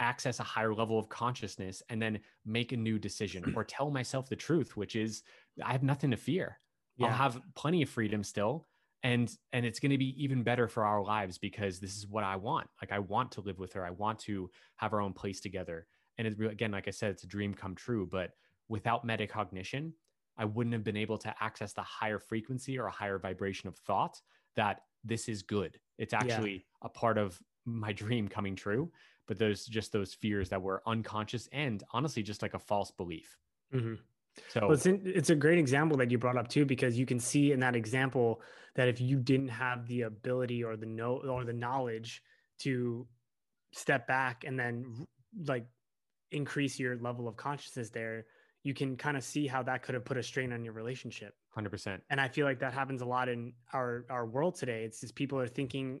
access 0.00 0.40
a 0.40 0.44
higher 0.44 0.74
level 0.74 0.98
of 0.98 1.08
consciousness, 1.08 1.84
and 1.88 2.02
then 2.02 2.18
make 2.44 2.72
a 2.72 2.76
new 2.76 2.98
decision 2.98 3.52
or 3.56 3.62
tell 3.62 3.92
myself 3.92 4.28
the 4.28 4.34
truth, 4.34 4.76
which 4.76 4.96
is 4.96 5.22
I 5.64 5.70
have 5.70 5.84
nothing 5.84 6.10
to 6.10 6.16
fear. 6.16 6.58
Yeah. 6.96 7.06
I'll 7.06 7.12
have 7.12 7.40
plenty 7.54 7.82
of 7.82 7.88
freedom 7.88 8.22
still. 8.22 8.66
And 9.02 9.30
and 9.52 9.66
it's 9.66 9.80
going 9.80 9.90
to 9.90 9.98
be 9.98 10.14
even 10.22 10.42
better 10.42 10.66
for 10.66 10.84
our 10.84 11.02
lives 11.02 11.36
because 11.36 11.78
this 11.78 11.96
is 11.96 12.06
what 12.06 12.24
I 12.24 12.36
want. 12.36 12.68
Like 12.80 12.90
I 12.90 13.00
want 13.00 13.32
to 13.32 13.42
live 13.42 13.58
with 13.58 13.72
her. 13.74 13.84
I 13.84 13.90
want 13.90 14.18
to 14.20 14.50
have 14.76 14.92
our 14.92 15.00
own 15.00 15.12
place 15.12 15.40
together. 15.40 15.86
And 16.16 16.26
it's 16.26 16.38
again, 16.40 16.70
like 16.70 16.88
I 16.88 16.92
said, 16.92 17.10
it's 17.10 17.24
a 17.24 17.28
dream 17.28 17.52
come 17.52 17.74
true. 17.74 18.08
But 18.10 18.30
without 18.68 19.06
metacognition, 19.06 19.92
I 20.38 20.46
wouldn't 20.46 20.72
have 20.72 20.84
been 20.84 20.96
able 20.96 21.18
to 21.18 21.34
access 21.40 21.74
the 21.74 21.82
higher 21.82 22.18
frequency 22.18 22.78
or 22.78 22.86
a 22.86 22.90
higher 22.90 23.18
vibration 23.18 23.68
of 23.68 23.76
thought 23.76 24.20
that 24.56 24.80
this 25.04 25.28
is 25.28 25.42
good. 25.42 25.78
It's 25.98 26.14
actually 26.14 26.52
yeah. 26.52 26.86
a 26.86 26.88
part 26.88 27.18
of 27.18 27.38
my 27.66 27.92
dream 27.92 28.28
coming 28.28 28.56
true 28.56 28.90
but 29.26 29.38
there's 29.38 29.64
just 29.64 29.92
those 29.92 30.14
fears 30.14 30.48
that 30.48 30.60
were 30.60 30.82
unconscious 30.86 31.48
and 31.52 31.82
honestly 31.92 32.22
just 32.22 32.42
like 32.42 32.54
a 32.54 32.58
false 32.58 32.90
belief 32.90 33.38
mm-hmm. 33.74 33.94
So 34.48 34.60
well, 34.62 34.72
it's, 34.72 34.86
in, 34.86 35.02
it's 35.04 35.30
a 35.30 35.34
great 35.34 35.58
example 35.58 35.96
that 35.98 36.10
you 36.10 36.18
brought 36.18 36.36
up 36.36 36.48
too 36.48 36.64
because 36.64 36.98
you 36.98 37.06
can 37.06 37.18
see 37.18 37.52
in 37.52 37.60
that 37.60 37.76
example 37.76 38.40
that 38.74 38.88
if 38.88 39.00
you 39.00 39.18
didn't 39.18 39.48
have 39.48 39.86
the 39.86 40.02
ability 40.02 40.64
or 40.64 40.76
the 40.76 40.86
know 40.86 41.20
or 41.28 41.44
the 41.44 41.52
knowledge 41.52 42.22
to 42.60 43.06
step 43.72 44.06
back 44.06 44.44
and 44.46 44.58
then 44.58 45.06
like 45.46 45.66
increase 46.30 46.78
your 46.78 46.96
level 46.98 47.28
of 47.28 47.36
consciousness 47.36 47.90
there, 47.90 48.26
you 48.62 48.74
can 48.74 48.96
kind 48.96 49.16
of 49.16 49.22
see 49.22 49.46
how 49.46 49.62
that 49.62 49.82
could 49.82 49.94
have 49.94 50.04
put 50.04 50.16
a 50.16 50.22
strain 50.22 50.52
on 50.52 50.64
your 50.64 50.72
relationship. 50.72 51.34
100%. 51.56 52.00
And 52.10 52.20
I 52.20 52.28
feel 52.28 52.46
like 52.46 52.58
that 52.60 52.72
happens 52.72 53.02
a 53.02 53.06
lot 53.06 53.28
in 53.28 53.52
our 53.72 54.04
our 54.10 54.26
world 54.26 54.56
today. 54.56 54.84
It's 54.84 55.00
just 55.00 55.14
people 55.14 55.38
are 55.38 55.46
thinking 55.46 56.00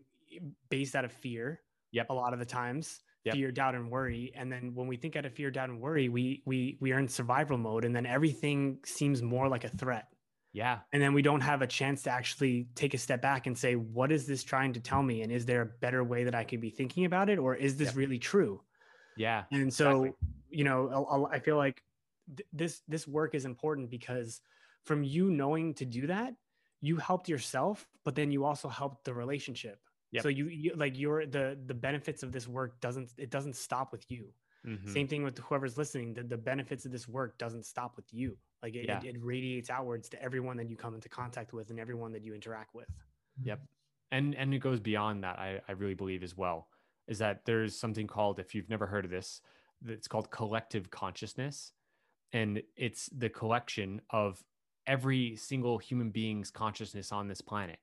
based 0.68 0.96
out 0.96 1.04
of 1.04 1.12
fear. 1.12 1.60
Yep. 1.92 2.10
A 2.10 2.14
lot 2.14 2.32
of 2.32 2.40
the 2.40 2.44
times, 2.44 3.00
Yep. 3.24 3.34
fear, 3.34 3.52
doubt, 3.52 3.74
and 3.74 3.90
worry. 3.90 4.32
And 4.34 4.52
then 4.52 4.74
when 4.74 4.86
we 4.86 4.96
think 4.96 5.16
out 5.16 5.24
of 5.26 5.34
fear, 5.34 5.50
doubt, 5.50 5.70
and 5.70 5.80
worry, 5.80 6.08
we 6.08 6.42
we 6.46 6.78
we 6.80 6.92
are 6.92 6.98
in 6.98 7.08
survival 7.08 7.58
mode, 7.58 7.84
and 7.84 7.94
then 7.94 8.06
everything 8.06 8.80
seems 8.84 9.22
more 9.22 9.48
like 9.48 9.64
a 9.64 9.68
threat. 9.68 10.08
Yeah. 10.52 10.82
And 10.92 11.02
then 11.02 11.14
we 11.14 11.22
don't 11.22 11.40
have 11.40 11.62
a 11.62 11.66
chance 11.66 12.02
to 12.04 12.10
actually 12.10 12.68
take 12.76 12.94
a 12.94 12.98
step 12.98 13.20
back 13.20 13.46
and 13.46 13.58
say, 13.58 13.74
what 13.74 14.12
is 14.12 14.26
this 14.26 14.44
trying 14.44 14.72
to 14.74 14.80
tell 14.80 15.02
me? 15.02 15.22
And 15.22 15.32
is 15.32 15.46
there 15.46 15.62
a 15.62 15.66
better 15.66 16.04
way 16.04 16.24
that 16.24 16.34
I 16.34 16.44
could 16.44 16.60
be 16.60 16.70
thinking 16.70 17.04
about 17.04 17.28
it, 17.28 17.38
or 17.38 17.54
is 17.56 17.76
this 17.76 17.94
Yep. 17.94 17.96
really 17.96 18.18
true? 18.18 18.62
Yeah. 19.16 19.46
And 19.52 19.72
so, 19.74 20.04
Exactly. 20.04 20.34
you 20.50 20.64
know, 20.64 21.28
I 21.32 21.40
feel 21.40 21.56
like 21.56 21.82
th- 22.36 22.48
this 22.52 22.82
this 22.88 23.06
work 23.08 23.34
is 23.34 23.44
important 23.44 23.90
because 23.90 24.40
from 24.84 25.04
you 25.04 25.30
knowing 25.30 25.74
to 25.74 25.86
do 25.86 26.08
that, 26.08 26.34
you 26.80 26.96
helped 26.98 27.28
yourself, 27.28 27.88
but 28.04 28.14
then 28.14 28.30
you 28.32 28.44
also 28.44 28.68
helped 28.68 29.04
the 29.04 29.14
relationship. 29.14 29.83
Yep. 30.14 30.22
So 30.22 30.28
you, 30.28 30.48
you 30.48 30.72
like 30.76 30.98
your 30.98 31.26
the 31.26 31.58
the 31.66 31.74
benefits 31.74 32.22
of 32.22 32.30
this 32.32 32.46
work 32.48 32.80
doesn't 32.80 33.12
it 33.18 33.30
doesn't 33.30 33.56
stop 33.56 33.92
with 33.92 34.10
you. 34.10 34.32
Mhm. 34.66 34.88
Same 34.88 35.08
thing 35.08 35.22
with 35.24 35.36
whoever's 35.38 35.76
listening. 35.76 36.14
The, 36.14 36.22
the 36.22 36.38
benefits 36.38 36.86
of 36.86 36.92
this 36.92 37.06
work 37.06 37.36
doesn't 37.36 37.66
stop 37.66 37.96
with 37.96 38.06
you. 38.14 38.38
Like 38.62 38.74
it, 38.76 38.86
Yeah. 38.86 39.00
it, 39.02 39.16
it 39.16 39.22
radiates 39.22 39.68
outwards 39.68 40.08
to 40.10 40.22
everyone 40.22 40.56
that 40.56 40.70
you 40.70 40.76
come 40.76 40.94
into 40.94 41.08
contact 41.10 41.52
with 41.52 41.68
and 41.70 41.78
everyone 41.78 42.12
that 42.12 42.22
you 42.24 42.32
interact 42.32 42.74
with. 42.74 42.88
Yep. 43.42 43.60
And 44.12 44.34
and 44.36 44.54
it 44.54 44.60
goes 44.60 44.80
beyond 44.80 45.24
that. 45.24 45.38
I 45.38 45.60
I 45.68 45.72
really 45.72 45.94
believe 45.94 46.22
as 46.22 46.36
well 46.36 46.68
is 47.08 47.18
that 47.18 47.44
there's 47.44 47.76
something 47.78 48.06
called 48.06 48.38
if 48.38 48.54
you've 48.54 48.70
never 48.70 48.86
heard 48.86 49.04
of 49.04 49.10
this, 49.10 49.42
it's 49.86 50.08
called 50.08 50.30
collective 50.30 50.90
consciousness, 50.90 51.72
and 52.32 52.62
it's 52.76 53.10
the 53.10 53.28
collection 53.28 54.00
of 54.10 54.42
every 54.86 55.36
single 55.36 55.76
human 55.78 56.10
being's 56.10 56.50
consciousness 56.50 57.12
on 57.12 57.26
this 57.28 57.42
planet, 57.42 57.78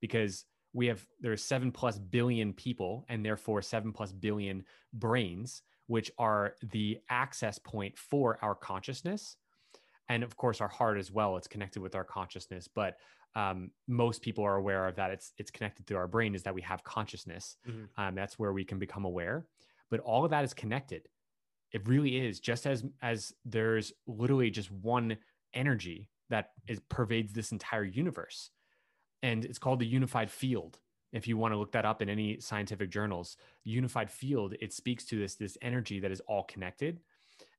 because 0.00 0.44
we 0.72 0.86
have 0.86 1.04
there's 1.20 1.42
seven 1.42 1.72
plus 1.72 1.98
billion 1.98 2.52
people 2.52 3.04
and 3.08 3.24
therefore 3.24 3.62
seven 3.62 3.92
plus 3.92 4.12
billion 4.12 4.64
brains, 4.92 5.62
which 5.86 6.10
are 6.18 6.54
the 6.62 6.98
access 7.08 7.58
point 7.58 7.98
for 7.98 8.38
our 8.42 8.54
consciousness. 8.54 9.36
And 10.08 10.22
of 10.22 10.36
course, 10.36 10.60
our 10.60 10.68
heart 10.68 10.98
as 10.98 11.10
well. 11.12 11.36
It's 11.36 11.46
connected 11.48 11.80
with 11.80 11.94
our 11.94 12.04
consciousness, 12.04 12.68
but 12.68 12.96
um, 13.36 13.70
most 13.86 14.22
people 14.22 14.42
are 14.44 14.56
aware 14.56 14.88
of 14.88 14.96
that. 14.96 15.10
It's 15.12 15.32
it's 15.38 15.50
connected 15.52 15.86
to 15.86 15.96
our 15.96 16.08
brain. 16.08 16.34
Is 16.34 16.42
that 16.42 16.54
we 16.54 16.62
have 16.62 16.82
consciousness. 16.82 17.56
Mhm. 17.68 17.88
Um, 17.96 18.14
that's 18.16 18.38
where 18.38 18.52
we 18.52 18.64
can 18.64 18.78
become 18.78 19.04
aware. 19.04 19.46
But 19.88 20.00
all 20.00 20.24
of 20.24 20.30
that 20.30 20.44
is 20.44 20.52
connected. 20.54 21.08
It 21.72 21.86
really 21.88 22.26
is. 22.26 22.40
Just 22.40 22.66
as 22.66 22.84
as 23.02 23.32
there's 23.44 23.92
literally 24.06 24.50
just 24.50 24.70
one 24.72 25.16
energy 25.54 26.08
that 26.28 26.50
is 26.66 26.80
pervades 26.88 27.32
this 27.32 27.52
entire 27.52 27.84
universe, 27.84 28.50
and 29.22 29.44
it's 29.44 29.58
called 29.58 29.78
the 29.78 29.86
unified 29.86 30.30
field. 30.30 30.78
If 31.12 31.26
you 31.26 31.36
want 31.36 31.52
to 31.52 31.58
look 31.58 31.72
that 31.72 31.84
up 31.84 32.02
in 32.02 32.08
any 32.08 32.38
scientific 32.40 32.90
journals, 32.90 33.36
unified 33.64 34.10
field 34.10 34.54
it 34.60 34.72
speaks 34.72 35.04
to 35.06 35.18
this 35.18 35.34
this 35.34 35.58
energy 35.60 36.00
that 36.00 36.12
is 36.12 36.20
all 36.28 36.44
connected, 36.44 37.00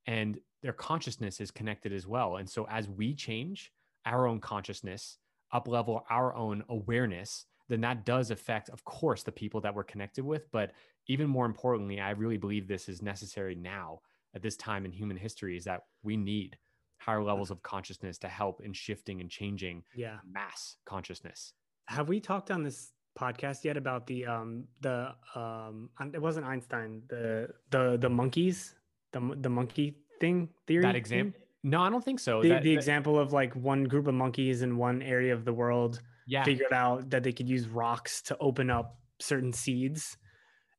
and 0.05 0.39
their 0.61 0.73
consciousness 0.73 1.41
is 1.41 1.51
connected 1.51 1.91
as 1.91 2.07
well. 2.07 2.37
And 2.37 2.49
so 2.49 2.67
as 2.69 2.87
we 2.87 3.13
change 3.13 3.71
our 4.05 4.27
own 4.27 4.39
consciousness, 4.39 5.17
up 5.51 5.67
level 5.67 6.05
our 6.09 6.33
own 6.33 6.63
awareness, 6.69 7.45
then 7.67 7.81
that 7.81 8.05
does 8.05 8.31
affect, 8.31 8.69
of 8.69 8.83
course, 8.83 9.23
the 9.23 9.31
people 9.31 9.61
that 9.61 9.73
we're 9.73 9.83
connected 9.83 10.25
with. 10.25 10.51
But 10.51 10.71
even 11.07 11.29
more 11.29 11.45
importantly, 11.45 11.99
I 11.99 12.11
really 12.11 12.37
believe 12.37 12.67
this 12.67 12.89
is 12.89 13.01
necessary 13.01 13.55
now 13.55 14.01
at 14.35 14.41
this 14.41 14.55
time 14.55 14.85
in 14.85 14.91
human 14.91 15.17
history 15.17 15.57
is 15.57 15.65
that 15.65 15.83
we 16.03 16.15
need 16.17 16.57
higher 17.05 17.23
levels 17.23 17.49
of 17.51 17.61
consciousness 17.63 18.17
to 18.19 18.27
help 18.27 18.61
in 18.61 18.71
shifting 18.73 19.21
and 19.21 19.29
changing 19.29 19.83
Yeah. 19.95 20.17
mass 20.29 20.77
consciousness. 20.85 21.53
Have 21.87 22.07
we 22.09 22.19
talked 22.19 22.51
on 22.51 22.61
this 22.63 22.93
podcast 23.19 23.63
yet 23.65 23.75
about 23.75 24.07
the 24.07 24.25
um 24.25 24.65
the 24.81 25.13
um 25.35 25.89
it 26.13 26.21
wasn't 26.21 26.45
Einstein 26.45 27.01
the 27.09 27.49
the 27.71 27.97
the 27.97 28.09
monkeys 28.09 28.75
the 29.13 29.19
the 29.41 29.49
monkey 29.49 29.97
thing 30.21 30.47
theory 30.67 30.83
That 30.83 30.95
example? 30.95 31.39
No, 31.63 31.81
I 31.81 31.89
don't 31.89 32.03
think 32.09 32.19
so. 32.19 32.41
the, 32.41 32.49
That- 32.49 32.63
the 32.63 32.69
that- 32.73 32.79
example 32.81 33.19
of 33.19 33.33
like 33.33 33.53
one 33.55 33.83
group 33.85 34.07
of 34.07 34.13
monkeys 34.13 34.61
in 34.61 34.77
one 34.77 35.01
area 35.01 35.33
of 35.33 35.43
the 35.43 35.53
world 35.53 36.01
yeah, 36.27 36.43
figured 36.43 36.71
out 36.71 37.09
that 37.09 37.23
they 37.23 37.33
could 37.33 37.49
use 37.49 37.67
rocks 37.67 38.21
to 38.29 38.37
open 38.39 38.69
up 38.69 38.87
certain 39.19 39.51
seeds 39.53 40.17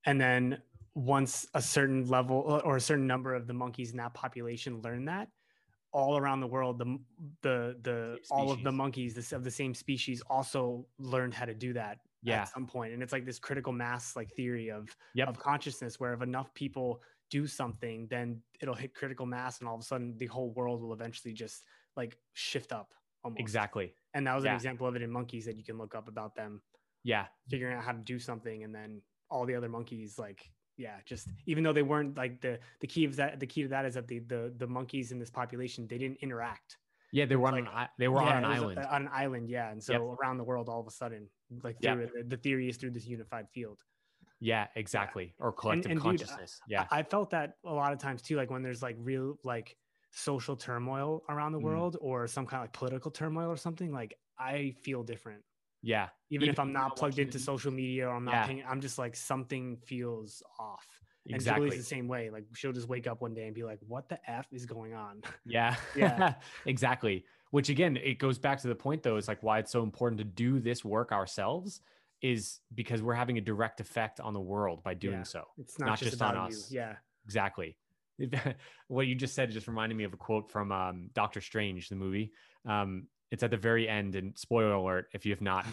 and 0.07 0.21
then 0.21 0.63
once 0.95 1.47
a 1.55 1.61
certain 1.61 2.07
level 2.07 2.39
or- 2.65 2.77
a 2.77 2.81
certain 2.81 3.07
number 3.07 3.35
of 3.35 3.47
the 3.47 3.53
monkeys 3.55 3.91
in 3.91 3.99
that 3.99 4.15
population 4.15 4.81
learn 4.83 5.05
that 5.07 5.29
all 5.93 6.17
around 6.17 6.41
the 6.41 6.47
world 6.47 6.79
the 6.79 6.99
the 7.43 7.77
the 7.83 8.19
all 8.31 8.51
of 8.51 8.63
the 8.63 8.73
monkeys 8.73 9.15
this, 9.15 9.33
of 9.33 9.45
the 9.45 9.51
same 9.51 9.75
species 9.75 10.23
also 10.29 10.87
learned 10.99 11.35
how 11.35 11.45
to 11.45 11.55
do 11.55 11.73
that 11.75 11.99
Yeah. 12.23 12.43
at 12.43 12.49
some 12.49 12.67
point 12.67 12.93
and 12.95 13.03
it's 13.03 13.13
like 13.13 13.27
this 13.27 13.39
critical 13.39 13.73
mass 13.73 14.17
like 14.17 14.31
theory 14.31 14.71
of 14.71 14.89
Yep. 15.15 15.29
of 15.29 15.39
consciousness 15.39 16.01
where 16.01 16.15
if 16.15 16.23
enough 16.23 16.53
people 16.55 17.03
do 17.31 17.47
something 17.47 18.07
then 18.09 18.43
it'll 18.61 18.75
hit 18.75 18.95
critical 18.95 19.27
mass 19.27 19.59
and 19.61 19.69
all 19.69 19.75
of 19.75 19.81
a 19.81 19.85
sudden 19.85 20.17
the 20.19 20.27
whole 20.27 20.51
world 20.53 20.81
will 20.83 20.93
eventually 20.95 21.35
just 21.35 21.65
like 21.97 22.17
shift 22.33 22.73
up 22.73 22.95
almost 23.25 23.41
exactly. 23.41 23.95
and 24.15 24.27
that 24.27 24.35
was 24.35 24.45
Yeah. 24.45 24.51
an 24.51 24.57
example 24.57 24.87
of 24.87 24.97
it 24.97 25.03
in 25.03 25.11
monkeys 25.11 25.45
that 25.45 25.57
you 25.57 25.65
can 25.65 25.77
look 25.79 25.95
up 25.95 26.09
about 26.09 26.35
them 26.35 26.63
Yeah, 27.05 27.27
figuring 27.51 27.77
out 27.77 27.85
how 27.85 27.93
to 27.93 27.99
do 27.99 28.19
something 28.19 28.65
and 28.65 28.75
then 28.75 29.03
all 29.31 29.45
the 29.47 29.55
other 29.55 29.69
monkeys 29.69 30.19
like 30.19 30.51
yeah 30.77 30.97
just 31.05 31.29
even 31.47 31.63
though 31.65 31.73
they 31.73 31.83
weren't 31.83 32.17
like 32.17 32.41
the 32.41 32.59
the 32.81 32.87
key 32.87 33.05
of 33.05 33.17
that 33.17 33.39
the 33.41 33.47
key 33.47 33.63
to 33.63 33.69
that 33.69 33.85
is 33.85 33.95
that 33.95 34.09
the 34.09 34.19
the, 34.21 34.53
the 34.57 34.67
monkeys 34.67 35.13
in 35.13 35.19
this 35.19 35.31
population 35.31 35.87
they 35.87 35.99
didn't 35.99 36.19
interact 36.23 36.79
yeah. 37.15 37.27
They 37.27 37.37
were 37.37 37.49
on 37.49 37.55
like- 37.65 37.69
an 37.75 37.89
they 37.99 38.09
were 38.09 38.23
Yeah, 38.23 38.29
on 38.31 38.37
an 38.39 38.45
island. 38.47 38.79
on 38.79 39.03
an 39.03 39.11
island 39.13 39.49
yeah 39.51 39.71
and 39.71 39.83
so 39.85 40.17
around 40.21 40.39
the 40.39 40.45
world 40.45 40.69
all 40.71 40.81
of 40.81 40.87
a 40.87 40.91
sudden 40.91 41.29
like 41.63 41.79
through 41.83 42.09
it, 42.15 42.31
the 42.31 42.39
theory 42.39 42.69
is 42.71 42.79
through 42.79 42.93
this 42.93 43.07
unified 43.07 43.49
field 43.53 43.81
yeah, 44.41 44.67
exactly. 44.75 45.35
Or 45.39 45.53
collective 45.53 45.93
and 45.93 46.01
dude, 46.01 46.07
I- 46.07 46.11
consciousness. 46.11 46.59
yeah, 46.67 46.87
I, 46.91 46.99
I 46.99 47.03
felt 47.05 47.31
that 47.31 47.59
a 47.65 47.73
lot 47.73 47.93
of 47.93 47.99
times 48.01 48.23
too 48.23 48.35
like 48.37 48.51
when 48.51 48.63
there's 48.63 48.83
like 48.83 48.97
real 48.99 49.39
like 49.45 49.77
social 50.11 50.57
turmoil 50.57 51.23
around 51.29 51.53
the 51.53 51.61
Mhm. 51.61 51.63
world 51.65 51.97
or 52.01 52.27
some 52.27 52.45
kind 52.47 52.61
of 52.61 52.65
like 52.65 52.73
political 52.73 53.11
turmoil 53.11 53.49
or 53.51 53.57
something 53.57 53.93
like 53.93 54.15
i 54.39 54.75
feel 54.83 55.03
different 55.05 55.43
yeah. 55.83 56.09
even, 56.31 56.49
if 56.49 56.59
I'm 56.59 56.73
not 56.73 56.97
plugged 56.97 57.19
into 57.19 57.39
social 57.39 57.71
media 57.73 58.09
or 58.09 58.15
I'm 58.17 58.25
not 58.25 58.33
Yeah. 58.33 58.47
paying, 58.47 58.65
I'm 58.69 58.81
just 58.81 58.99
like 58.99 59.15
something 59.17 59.77
feels 59.77 60.43
off. 60.59 60.87
And 61.27 61.35
Exactly. 61.37 61.69
Julie's 61.69 61.81
the 61.83 61.87
same 61.89 62.09
way. 62.09 62.31
Like 62.31 62.45
she'll 62.55 62.73
just 62.73 62.89
wake 62.89 63.07
up 63.07 63.21
one 63.23 63.33
day 63.35 63.47
and 63.47 63.55
be 63.55 63.63
like, 63.63 63.79
"What 63.87 64.09
the 64.09 64.19
f 64.29 64.47
is 64.53 64.67
going 64.67 64.95
on?" 64.95 65.23
Yeah. 65.45 65.77
Yeah. 65.97 66.35
exactly. 66.67 67.25
Which 67.53 67.69
again, 67.69 67.97
it 67.97 68.19
goes 68.19 68.39
back 68.39 68.61
to 68.63 68.69
the 68.69 68.75
point 68.75 69.03
though, 69.03 69.17
is 69.17 69.29
like 69.29 69.43
why 69.43 69.59
it's 69.61 69.71
so 69.71 69.83
important 69.83 70.19
to 70.19 70.25
do 70.25 70.59
this 70.59 70.85
work 70.85 71.13
ourselves 71.13 71.81
is 72.23 72.61
because 72.75 73.03
we're 73.03 73.15
having 73.15 73.37
a 73.39 73.41
direct 73.41 73.81
effect 73.81 74.19
on 74.21 74.33
the 74.33 74.41
world 74.41 74.83
by 74.83 74.95
doing 74.95 75.19
Yeah. 75.19 75.23
so. 75.25 75.45
It's 75.59 75.79
not, 75.79 75.87
Not 75.87 75.99
just, 75.99 76.11
just 76.13 76.23
on 76.23 76.37
us. 76.37 76.71
you. 76.73 76.79
Yeah, 76.79 76.97
Exactly. 77.25 77.77
what 78.89 79.07
you 79.07 79.15
just 79.15 79.35
said 79.35 79.51
just 79.51 79.67
reminded 79.69 79.97
me 79.97 80.05
of 80.05 80.13
a 80.13 80.17
quote 80.17 80.51
from 80.51 80.71
um, 80.73 81.11
Doctor 81.15 81.41
Strange, 81.41 81.89
the 81.89 81.97
movie. 81.97 82.33
Um, 82.65 83.07
it's 83.33 83.43
at 83.43 83.51
the 83.51 83.57
very 83.57 83.89
end, 83.89 84.15
and 84.15 84.39
spoiler 84.39 84.73
alert: 84.75 85.09
if 85.13 85.27
you 85.27 85.33
have 85.33 85.41
not 85.41 85.67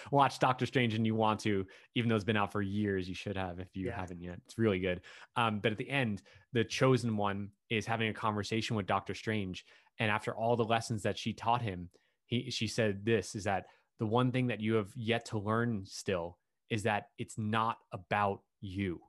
watched 0.12 0.40
Doctor 0.40 0.66
Strange 0.66 0.94
and 0.94 1.04
you 1.04 1.16
want 1.16 1.40
to, 1.40 1.66
even 1.96 2.08
though 2.08 2.14
it's 2.14 2.24
been 2.24 2.36
out 2.36 2.52
for 2.52 2.62
years, 2.62 3.08
you 3.08 3.14
should 3.14 3.36
have 3.36 3.58
if 3.58 3.74
you 3.74 3.86
Yeah. 3.86 3.96
haven't 3.96 4.20
yet. 4.20 4.38
It's 4.44 4.58
really 4.58 4.78
good. 4.78 5.00
Um, 5.34 5.58
but 5.58 5.72
at 5.72 5.78
the 5.78 5.90
end, 5.90 6.22
the 6.52 6.62
chosen 6.62 7.16
one 7.16 7.50
is 7.70 7.86
having 7.86 8.08
a 8.08 8.14
conversation 8.14 8.76
with 8.76 8.86
Doctor 8.86 9.14
Strange, 9.14 9.64
and 9.98 10.10
after 10.10 10.36
all 10.36 10.54
the 10.54 10.64
lessons 10.64 11.02
that 11.02 11.18
she 11.18 11.32
taught 11.32 11.62
him, 11.62 11.90
he 12.26 12.50
she 12.50 12.68
said 12.68 13.04
this 13.04 13.34
is 13.34 13.44
that 13.44 13.66
the 13.98 14.06
one 14.06 14.30
thing 14.30 14.46
that 14.48 14.60
you 14.60 14.74
have 14.74 14.92
yet 14.94 15.24
to 15.26 15.38
learn 15.38 15.84
still 15.86 16.38
is 16.70 16.82
that 16.84 17.06
it's 17.18 17.38
not 17.38 17.78
about 17.92 18.42
you 18.60 19.00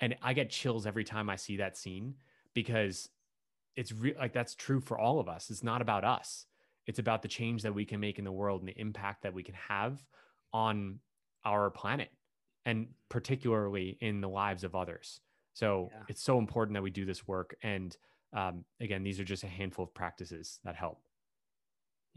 and 0.00 0.16
I 0.22 0.32
get 0.32 0.50
chills 0.50 0.86
every 0.86 1.04
time 1.04 1.30
I 1.30 1.36
see 1.36 1.58
that 1.58 1.76
scene 1.76 2.14
because 2.52 3.08
it's 3.76 3.92
re- 3.92 4.14
like 4.18 4.32
that's 4.32 4.54
true 4.54 4.80
for 4.80 4.98
all 4.98 5.20
of 5.20 5.28
us. 5.28 5.50
It's 5.50 5.62
not 5.62 5.82
about 5.82 6.04
us. 6.04 6.46
It's 6.86 6.98
about 6.98 7.22
the 7.22 7.28
change 7.28 7.62
that 7.62 7.74
we 7.74 7.84
can 7.84 8.00
make 8.00 8.18
in 8.18 8.24
the 8.24 8.32
world 8.32 8.60
and 8.60 8.68
the 8.68 8.78
impact 8.80 9.22
that 9.22 9.34
we 9.34 9.42
can 9.42 9.54
have 9.68 10.02
on 10.52 11.00
our 11.44 11.70
planet 11.70 12.10
and 12.66 12.88
particularly 13.08 13.96
in 14.00 14.20
the 14.20 14.28
lives 14.28 14.64
of 14.64 14.74
others. 14.74 15.20
So 15.54 15.90
Yeah. 15.92 16.02
it's 16.08 16.22
so 16.22 16.38
important 16.38 16.74
that 16.74 16.82
we 16.82 16.90
do 16.90 17.04
this 17.04 17.26
work. 17.26 17.56
And 17.62 17.96
um, 18.32 18.64
again, 18.80 19.02
these 19.02 19.18
are 19.20 19.24
just 19.24 19.44
a 19.44 19.48
handful 19.48 19.84
of 19.84 19.94
practices 19.94 20.58
that 20.64 20.74
help. 20.76 21.00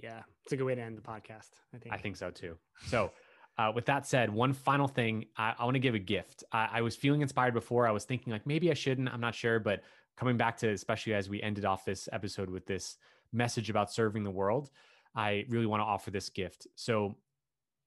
yeah. 0.01 0.21
It's 0.43 0.53
a 0.53 0.57
good 0.57 0.63
way 0.65 0.75
to 0.75 0.81
end 0.81 0.97
the 0.97 1.01
podcast. 1.01 1.49
I 1.73 1.77
think. 1.77 1.93
I 1.93 1.97
think 1.97 2.15
so 2.17 2.31
too. 2.31 2.57
So, 2.87 3.11
uh, 3.57 3.71
with 3.73 3.85
that 3.85 4.05
said, 4.05 4.29
one 4.31 4.53
final 4.53 4.87
thing, 4.87 5.25
I, 5.35 5.55
I 5.57 5.63
want 5.65 5.73
to 5.75 5.79
give 5.79 5.95
a 5.95 5.99
gift. 5.99 6.43
I, 6.51 6.69
I 6.73 6.81
was 6.81 6.95
feeling 6.95 7.21
inspired 7.21 7.53
before. 7.55 7.87
I 7.87 7.91
was 7.91 8.05
thinking 8.05 8.31
like 8.31 8.45
maybe 8.45 8.69
I 8.69 8.75
shouldn't. 8.75 9.09
I'm 9.09 9.19
not 9.21 9.33
sure, 9.35 9.59
but 9.59 9.81
coming 10.17 10.37
back 10.37 10.57
to 10.57 10.69
especially 10.69 11.13
as 11.13 11.29
we 11.29 11.41
ended 11.41 11.65
off 11.65 11.85
this 11.85 12.09
episode 12.11 12.49
with 12.49 12.65
this 12.65 12.97
message 13.31 13.69
about 13.69 13.91
serving 13.91 14.23
the 14.23 14.31
world, 14.31 14.69
I 15.15 15.45
really 15.49 15.65
want 15.65 15.81
to 15.81 15.85
offer 15.85 16.11
this 16.11 16.29
gift. 16.29 16.67
So, 16.75 17.15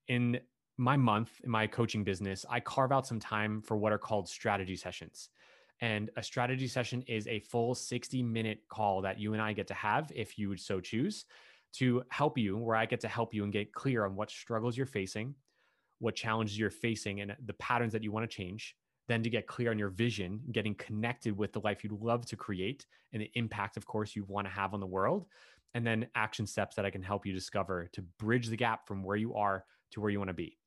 in 0.07 0.39
my 0.77 0.97
month 0.97 1.29
in 1.43 1.49
my 1.51 1.67
coaching 1.67 2.03
business, 2.03 2.45
I 2.49 2.59
carve 2.59 2.91
out 2.91 3.05
some 3.05 3.19
time 3.19 3.61
for 3.61 3.77
what 3.77 3.93
are 3.93 3.99
called 3.99 4.27
strategy 4.27 4.75
sessions. 4.75 5.29
And 5.81 6.09
a 6.15 6.23
strategy 6.23 6.67
session 6.67 7.03
is 7.07 7.27
a 7.27 7.39
full 7.39 7.75
60 7.75 8.23
minute 8.23 8.59
call 8.69 9.01
that 9.01 9.19
you 9.19 9.33
and 9.33 9.41
I 9.41 9.53
get 9.53 9.67
to 9.67 9.73
have 9.73 10.11
if 10.15 10.37
you 10.37 10.49
would 10.49 10.59
so 10.59 10.79
choose 10.79 11.25
to 11.73 12.03
help 12.09 12.37
you, 12.37 12.57
where 12.57 12.75
I 12.75 12.85
get 12.85 12.99
to 13.01 13.07
help 13.07 13.33
you 13.33 13.43
and 13.43 13.53
get 13.53 13.73
clear 13.73 14.05
on 14.05 14.15
what 14.15 14.29
struggles 14.29 14.75
you're 14.75 14.85
facing, 14.85 15.35
what 15.99 16.15
challenges 16.15 16.57
you're 16.57 16.69
facing, 16.69 17.21
and 17.21 17.35
the 17.45 17.53
patterns 17.53 17.93
that 17.93 18.03
you 18.03 18.11
want 18.11 18.29
to 18.29 18.35
change. 18.35 18.75
Then 19.11 19.23
to 19.23 19.29
get 19.29 19.45
clear 19.45 19.71
on 19.71 19.77
your 19.77 19.89
vision, 19.89 20.39
getting 20.53 20.73
connected 20.73 21.37
with 21.37 21.51
the 21.51 21.59
life 21.59 21.83
you'd 21.83 22.01
love 22.01 22.25
to 22.27 22.37
create 22.37 22.85
and 23.11 23.21
the 23.21 23.29
impact, 23.33 23.75
of 23.75 23.85
course, 23.85 24.15
you 24.15 24.23
want 24.23 24.47
to 24.47 24.53
have 24.53 24.73
on 24.73 24.79
the 24.79 24.87
world. 24.87 25.25
And 25.73 25.85
then 25.85 26.07
action 26.15 26.47
steps 26.47 26.77
that 26.77 26.85
I 26.85 26.91
can 26.91 27.03
help 27.03 27.25
you 27.25 27.33
discover 27.33 27.89
to 27.91 28.03
bridge 28.19 28.47
the 28.47 28.55
gap 28.55 28.87
from 28.87 29.03
where 29.03 29.17
you 29.17 29.35
are 29.35 29.65
to 29.91 29.99
where 29.99 30.09
you 30.09 30.17
want 30.17 30.29
to 30.29 30.33
be. 30.33 30.57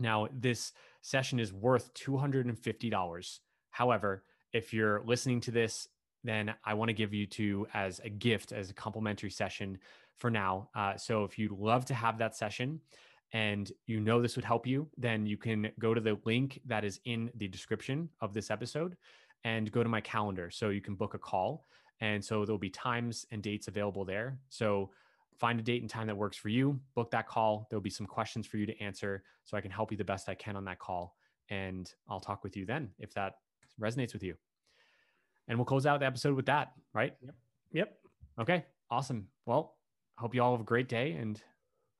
Now, 0.00 0.26
this 0.32 0.72
session 1.02 1.38
is 1.38 1.52
worth 1.52 1.94
$250. 1.94 3.38
However, 3.70 4.24
if 4.52 4.74
you're 4.74 5.04
listening 5.06 5.40
to 5.42 5.52
this, 5.52 5.86
then 6.24 6.52
I 6.64 6.74
want 6.74 6.88
to 6.88 6.92
give 6.92 7.14
you 7.14 7.26
to 7.26 7.68
as 7.72 8.00
a 8.00 8.08
gift, 8.08 8.50
as 8.50 8.70
a 8.70 8.74
complimentary 8.74 9.30
session 9.30 9.78
for 10.16 10.28
now. 10.28 10.70
Uh, 10.74 10.96
so 10.96 11.22
if 11.22 11.38
you'd 11.38 11.52
love 11.52 11.84
to 11.84 11.94
have 11.94 12.18
that 12.18 12.34
session 12.34 12.80
and 13.32 13.70
you 13.86 14.00
know 14.00 14.20
this 14.20 14.36
would 14.36 14.44
help 14.44 14.66
you, 14.66 14.88
then 14.96 15.26
you 15.26 15.36
can 15.36 15.70
go 15.78 15.94
to 15.94 16.00
the 16.00 16.18
link 16.24 16.60
that 16.66 16.84
is 16.84 17.00
in 17.04 17.30
the 17.36 17.48
description 17.48 18.08
of 18.20 18.34
this 18.34 18.50
episode 18.50 18.96
and 19.44 19.70
go 19.70 19.82
to 19.82 19.88
my 19.88 20.00
calendar. 20.00 20.50
So 20.50 20.70
you 20.70 20.80
can 20.80 20.94
book 20.94 21.14
a 21.14 21.18
call. 21.18 21.66
And 22.00 22.24
so 22.24 22.44
there'll 22.44 22.58
be 22.58 22.70
times 22.70 23.26
and 23.30 23.42
dates 23.42 23.68
available 23.68 24.04
there. 24.04 24.38
So 24.48 24.90
find 25.38 25.60
a 25.60 25.62
date 25.62 25.82
and 25.82 25.90
time 25.90 26.06
that 26.06 26.16
works 26.16 26.36
for 26.36 26.48
you, 26.48 26.80
book 26.94 27.10
that 27.12 27.26
call. 27.26 27.66
There'll 27.70 27.82
be 27.82 27.90
some 27.90 28.06
questions 28.06 28.46
for 28.46 28.56
you 28.56 28.66
to 28.66 28.78
answer 28.80 29.22
so 29.44 29.56
I 29.56 29.60
can 29.60 29.70
help 29.70 29.90
you 29.90 29.98
the 29.98 30.04
best 30.04 30.28
I 30.28 30.34
can 30.34 30.56
on 30.56 30.64
that 30.64 30.78
call. 30.78 31.16
And 31.50 31.92
I'll 32.08 32.20
talk 32.20 32.42
with 32.42 32.56
you 32.56 32.66
then 32.66 32.90
if 32.98 33.14
that 33.14 33.34
resonates 33.80 34.12
with 34.12 34.22
you. 34.22 34.34
And 35.48 35.58
we'll 35.58 35.64
close 35.64 35.86
out 35.86 36.00
the 36.00 36.06
episode 36.06 36.34
with 36.34 36.46
that, 36.46 36.72
right? 36.94 37.14
Yep. 37.22 37.34
Yep. 37.72 37.98
Okay. 38.40 38.64
Awesome. 38.90 39.28
Well, 39.46 39.76
hope 40.18 40.34
you 40.34 40.42
all 40.42 40.52
have 40.52 40.60
a 40.60 40.64
great 40.64 40.88
day. 40.88 41.12
And 41.12 41.40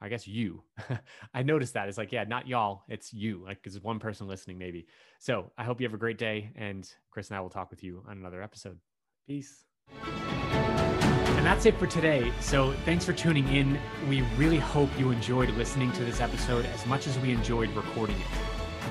I 0.00 0.08
guess 0.08 0.26
you, 0.26 0.62
I 1.34 1.42
noticed 1.42 1.74
that 1.74 1.88
it's 1.88 1.98
like, 1.98 2.12
yeah, 2.12 2.24
not 2.24 2.48
y'all, 2.48 2.82
it's 2.88 3.12
you, 3.12 3.42
like, 3.44 3.62
because 3.62 3.80
one 3.82 3.98
person 3.98 4.26
listening, 4.26 4.58
maybe. 4.58 4.86
So 5.18 5.50
I 5.58 5.64
hope 5.64 5.80
you 5.80 5.86
have 5.86 5.94
a 5.94 5.98
great 5.98 6.18
day. 6.18 6.52
And 6.56 6.90
Chris 7.10 7.28
and 7.28 7.36
I 7.36 7.40
will 7.40 7.50
talk 7.50 7.70
with 7.70 7.84
you 7.84 8.02
on 8.08 8.16
another 8.16 8.42
episode. 8.42 8.78
Peace. 9.26 9.64
And 9.92 11.46
that's 11.46 11.66
it 11.66 11.78
for 11.78 11.86
today. 11.86 12.32
So 12.40 12.74
thanks 12.84 13.04
for 13.04 13.12
tuning 13.12 13.48
in. 13.48 13.78
We 14.08 14.22
really 14.36 14.58
hope 14.58 14.90
you 14.98 15.10
enjoyed 15.10 15.50
listening 15.50 15.92
to 15.92 16.04
this 16.04 16.20
episode 16.20 16.66
as 16.66 16.86
much 16.86 17.06
as 17.06 17.18
we 17.18 17.32
enjoyed 17.32 17.70
recording 17.70 18.16
it. 18.16 18.26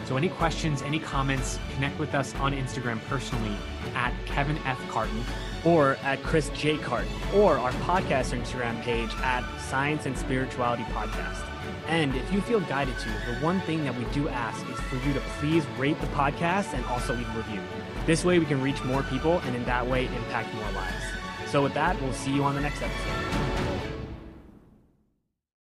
So, 0.06 0.17
any 0.17 0.30
questions, 0.30 0.82
any 0.82 0.98
comments, 0.98 1.60
connect 1.76 2.00
with 2.00 2.15
us 2.15 2.34
on 2.36 2.54
Instagram 2.54 3.00
personally 3.08 3.56
at 3.93 4.12
Kevin 4.26 4.58
F. 4.65 4.80
Carton 4.89 5.24
or 5.65 5.98
at 6.04 6.22
Chris 6.24 6.50
J. 6.56 6.78
Carton 6.78 7.12
or 7.34 7.58
our 7.58 7.72
podcast 7.74 8.38
Instagram 8.38 8.82
page 8.82 9.12
at 9.22 9.43
Science 9.60 10.06
and 10.06 10.17
Spirituality 10.17 10.84
Podcast. 10.84 11.45
And 11.88 12.15
if 12.15 12.32
you 12.32 12.41
feel 12.41 12.60
guided 12.62 12.98
to, 13.00 13.10
the 13.10 13.39
one 13.41 13.60
thing 13.62 13.84
that 13.84 13.98
we 13.98 14.06
do 14.06 14.30
ask 14.30 14.67
is 14.69 14.80
for 14.82 14.95
you 15.08 15.13
to 15.13 15.19
please 15.39 15.65
rate 15.78 16.00
the 16.02 16.08
podcast 16.08 16.74
and 16.74 16.86
also 16.86 17.15
leave 17.15 17.30
a 17.34 17.38
review. 17.38 17.62
This 18.06 18.24
way 18.24 18.39
we 18.39 18.45
can 18.45 18.62
reach 18.62 18.84
more 18.84 19.04
people 19.04 19.39
and 19.45 19.56
in 19.56 19.65
that 19.65 19.86
way 19.86 20.06
impact 20.06 20.54
more 20.54 20.72
lives. 20.72 21.04
So 21.48 21.63
with 21.63 21.74
that, 21.74 22.00
we'll 22.02 22.13
see 22.13 22.32
you 22.32 22.43
on 22.43 22.56
the 22.56 22.62
next 22.62 22.82
episode. 22.82 23.29